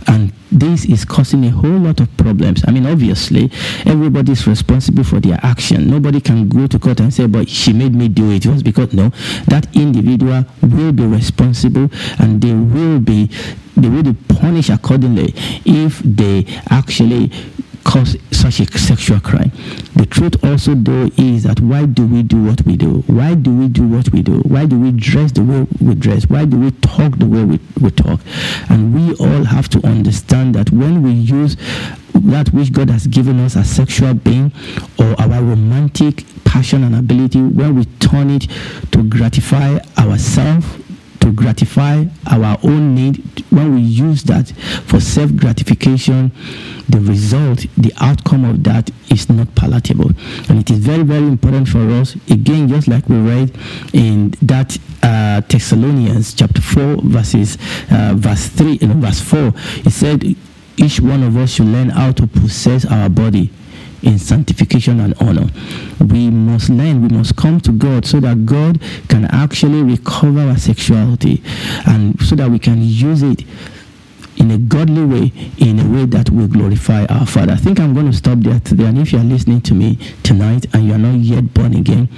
And 0.06 0.32
this 0.50 0.84
is 0.86 1.04
causing 1.04 1.44
a 1.44 1.50
whole 1.50 1.78
lot 1.78 2.00
of 2.00 2.14
problems. 2.16 2.64
I 2.66 2.72
mean 2.72 2.86
obviously 2.86 3.50
everybody 3.84 4.32
is 4.32 4.46
responsible 4.46 5.04
for 5.04 5.20
their 5.20 5.38
action. 5.42 5.88
Nobody 5.88 6.20
can 6.20 6.48
go 6.48 6.66
to 6.66 6.78
court 6.78 7.00
and 7.00 7.12
say 7.12 7.26
but 7.26 7.48
she 7.48 7.72
made 7.72 7.94
me 7.94 8.08
do 8.08 8.30
it. 8.30 8.46
It 8.46 8.48
was 8.48 8.62
because 8.62 8.92
no 8.92 9.10
that 9.46 9.68
individual 9.76 10.44
will 10.62 10.92
be 10.92 11.04
responsible 11.04 11.90
and 12.18 12.40
they 12.40 12.54
will 12.54 12.98
be 12.98 13.30
they 13.76 13.88
will 13.88 14.02
be 14.02 14.14
punished 14.34 14.70
accordingly 14.70 15.32
if 15.64 15.98
they 16.00 16.46
actually 16.70 17.30
cause 17.84 18.16
such 18.30 18.60
a 18.60 18.78
sexual 18.78 19.18
crime. 19.20 19.50
The 19.96 20.06
truth 20.06 20.42
also 20.44 20.74
though 20.74 21.10
is 21.16 21.44
that 21.44 21.60
why 21.60 21.86
do 21.86 22.06
we 22.06 22.22
do 22.22 22.42
what 22.42 22.62
we 22.66 22.76
do? 22.76 23.02
Why 23.06 23.34
do 23.34 23.50
we 23.50 23.68
do 23.68 23.86
what 23.86 24.12
we 24.12 24.22
do? 24.22 24.40
Why 24.40 24.66
do 24.66 24.78
we 24.78 24.92
dress 24.92 25.32
the 25.32 25.42
way 25.42 25.66
we 25.80 25.94
dress? 25.94 26.28
Why 26.28 26.44
do 26.44 26.58
we 26.58 26.70
talk 26.72 27.18
the 27.18 27.26
way 27.26 27.44
we, 27.44 27.58
we 27.80 27.90
talk? 27.90 28.20
And 28.68 28.94
we 28.94 29.14
all 29.16 29.44
have 29.44 29.68
to 29.70 29.86
understand 29.86 30.54
that 30.54 30.70
when 30.70 31.02
we 31.02 31.12
use 31.12 31.56
that 32.14 32.52
which 32.52 32.72
God 32.72 32.90
has 32.90 33.06
given 33.06 33.40
us 33.40 33.56
as 33.56 33.70
sexual 33.70 34.14
being 34.14 34.52
or 34.98 35.18
our 35.20 35.42
romantic 35.42 36.24
passion 36.44 36.84
and 36.84 36.94
ability, 36.94 37.40
when 37.40 37.76
we 37.76 37.84
turn 37.98 38.30
it 38.30 38.46
to 38.92 39.02
gratify 39.04 39.78
ourselves 39.98 40.66
to 41.30 41.36
gratify 41.36 42.04
our 42.30 42.58
own 42.62 42.94
need, 42.94 43.44
when 43.50 43.74
we 43.74 43.80
use 43.80 44.24
that 44.24 44.50
for 44.86 45.00
self 45.00 45.34
gratification, 45.36 46.32
the 46.88 47.00
result, 47.00 47.66
the 47.76 47.92
outcome 48.00 48.44
of 48.44 48.62
that 48.64 48.90
is 49.10 49.28
not 49.28 49.54
palatable. 49.54 50.10
And 50.48 50.58
it 50.58 50.70
is 50.70 50.78
very, 50.78 51.02
very 51.02 51.26
important 51.26 51.68
for 51.68 51.88
us, 51.90 52.14
again, 52.30 52.68
just 52.68 52.88
like 52.88 53.08
we 53.08 53.18
read 53.18 53.56
in 53.92 54.30
that 54.42 54.78
uh, 55.02 55.40
Thessalonians 55.48 56.34
chapter 56.34 56.60
4, 56.60 56.96
verses, 57.02 57.56
uh, 57.90 58.14
verse 58.16 58.48
3 58.48 58.78
and 58.82 58.94
verse 58.94 59.20
4, 59.20 59.52
it 59.86 59.90
said, 59.90 60.24
each 60.76 61.00
one 61.00 61.22
of 61.22 61.36
us 61.36 61.52
should 61.52 61.66
learn 61.66 61.90
how 61.90 62.10
to 62.12 62.26
possess 62.26 62.86
our 62.86 63.08
body 63.08 63.50
in 64.02 64.18
sanctification 64.18 65.00
and 65.00 65.14
honor. 65.20 65.46
We 66.00 66.30
must 66.30 66.70
learn, 66.70 67.02
we 67.02 67.08
must 67.08 67.36
come 67.36 67.60
to 67.60 67.72
God 67.72 68.06
so 68.06 68.20
that 68.20 68.46
God 68.46 68.80
can 69.08 69.26
actually 69.26 69.82
recover 69.82 70.40
our 70.40 70.58
sexuality 70.58 71.42
and 71.86 72.20
so 72.20 72.36
that 72.36 72.50
we 72.50 72.58
can 72.58 72.82
use 72.82 73.22
it 73.22 73.44
in 74.36 74.50
a 74.50 74.58
godly 74.58 75.04
way, 75.04 75.32
in 75.58 75.78
a 75.78 75.88
way 75.88 76.06
that 76.06 76.30
will 76.30 76.48
glorify 76.48 77.04
our 77.06 77.26
Father. 77.26 77.52
I 77.52 77.56
think 77.56 77.78
I'm 77.78 77.92
going 77.92 78.10
to 78.10 78.16
stop 78.16 78.38
there 78.38 78.58
today. 78.60 78.86
And 78.86 78.98
if 78.98 79.12
you 79.12 79.18
are 79.18 79.24
listening 79.24 79.60
to 79.62 79.74
me 79.74 79.98
tonight 80.22 80.66
and 80.72 80.86
you 80.86 80.94
are 80.94 80.98
not 80.98 81.18
yet 81.18 81.52
born 81.52 81.74
again, 81.74 82.08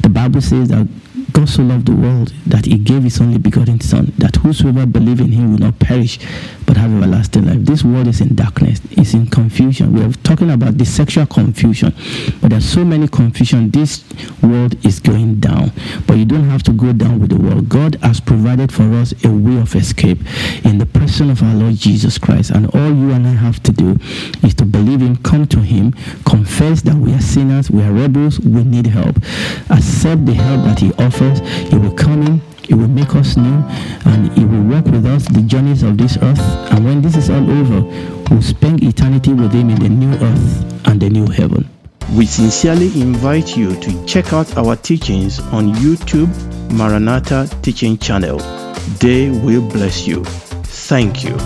the 0.00 0.08
Bible 0.08 0.40
says 0.40 0.68
that 0.68 0.86
God 1.32 1.48
so 1.48 1.62
loved 1.62 1.86
the 1.86 1.94
world 1.94 2.32
that 2.46 2.66
he 2.66 2.76
gave 2.76 3.04
his 3.04 3.20
only 3.20 3.38
begotten 3.38 3.80
Son, 3.80 4.12
that 4.18 4.36
whosoever 4.36 4.84
believe 4.84 5.20
in 5.20 5.32
him 5.32 5.52
will 5.52 5.58
not 5.58 5.78
perish 5.78 6.18
but 6.66 6.76
have 6.76 6.92
everlasting 6.92 7.46
life. 7.46 7.60
This 7.60 7.82
world 7.82 8.06
is 8.06 8.20
in 8.20 8.34
darkness, 8.34 8.80
it's 8.90 9.14
in 9.14 9.26
confusion. 9.26 9.94
We 9.94 10.02
are 10.02 10.12
talking 10.24 10.50
about 10.50 10.76
the 10.78 10.84
sexual 10.84 11.26
confusion, 11.26 11.94
but 12.40 12.50
there's 12.50 12.68
so 12.68 12.84
many 12.84 13.08
confusion. 13.08 13.70
This 13.70 14.04
world 14.42 14.84
is 14.84 14.98
going 14.98 15.40
down, 15.40 15.72
but 16.06 16.18
you 16.18 16.24
don't 16.24 16.48
have 16.50 16.62
to 16.64 16.72
go 16.72 16.92
down 16.92 17.20
with 17.20 17.30
the 17.30 17.38
world. 17.38 17.68
God 17.68 17.96
has 18.02 18.20
provided 18.20 18.70
for 18.70 18.84
us 18.94 19.12
a 19.24 19.30
way 19.30 19.58
of 19.58 19.74
escape 19.74 20.18
in 20.64 20.78
the 20.78 20.86
person 20.86 21.30
of 21.30 21.42
our 21.42 21.54
Lord 21.54 21.76
Jesus 21.76 22.18
Christ, 22.18 22.50
and 22.50 22.66
all 22.74 22.92
you 22.94 23.10
and 23.10 23.26
I 23.26 23.32
have 23.32 23.62
to 23.64 23.72
do 23.72 23.96
is 24.42 24.54
to 24.54 24.64
believe 24.64 25.00
Him, 25.00 25.16
come 25.16 25.46
to 25.48 25.60
Him, 25.60 25.92
confess 26.24 26.82
that 26.82 26.96
we 26.96 27.14
are 27.14 27.20
sinners, 27.20 27.70
we 27.70 27.82
are 27.82 27.92
rebels, 27.92 28.38
we 28.40 28.64
need 28.64 28.86
help, 28.86 29.16
accept 29.70 30.26
the 30.26 30.34
help 30.34 30.64
that 30.64 30.80
He 30.80 30.92
offers 30.94 31.21
he 31.30 31.76
will 31.76 31.92
come 31.92 32.22
in, 32.22 32.40
He 32.62 32.74
will 32.74 32.88
make 32.88 33.14
us 33.14 33.36
new, 33.36 33.64
and 34.06 34.32
He 34.36 34.44
will 34.44 34.62
walk 34.62 34.84
with 34.86 35.06
us 35.06 35.26
the 35.28 35.42
journeys 35.42 35.82
of 35.82 35.98
this 35.98 36.16
earth. 36.18 36.40
And 36.72 36.84
when 36.84 37.02
this 37.02 37.16
is 37.16 37.30
all 37.30 37.50
over, 37.50 37.80
we'll 38.30 38.42
spend 38.42 38.82
eternity 38.82 39.32
with 39.32 39.52
Him 39.52 39.70
in 39.70 39.78
the 39.80 39.88
new 39.88 40.12
earth 40.14 40.86
and 40.86 41.00
the 41.00 41.08
new 41.10 41.26
heaven. 41.26 41.68
We 42.16 42.26
sincerely 42.26 42.86
invite 43.00 43.56
you 43.56 43.74
to 43.80 44.06
check 44.06 44.32
out 44.32 44.56
our 44.56 44.76
teachings 44.76 45.38
on 45.38 45.72
YouTube 45.74 46.30
Maranatha 46.72 47.48
Teaching 47.62 47.98
Channel. 47.98 48.38
They 48.98 49.30
will 49.30 49.66
bless 49.70 50.06
you. 50.06 50.24
Thank 50.64 51.24
you. 51.24 51.36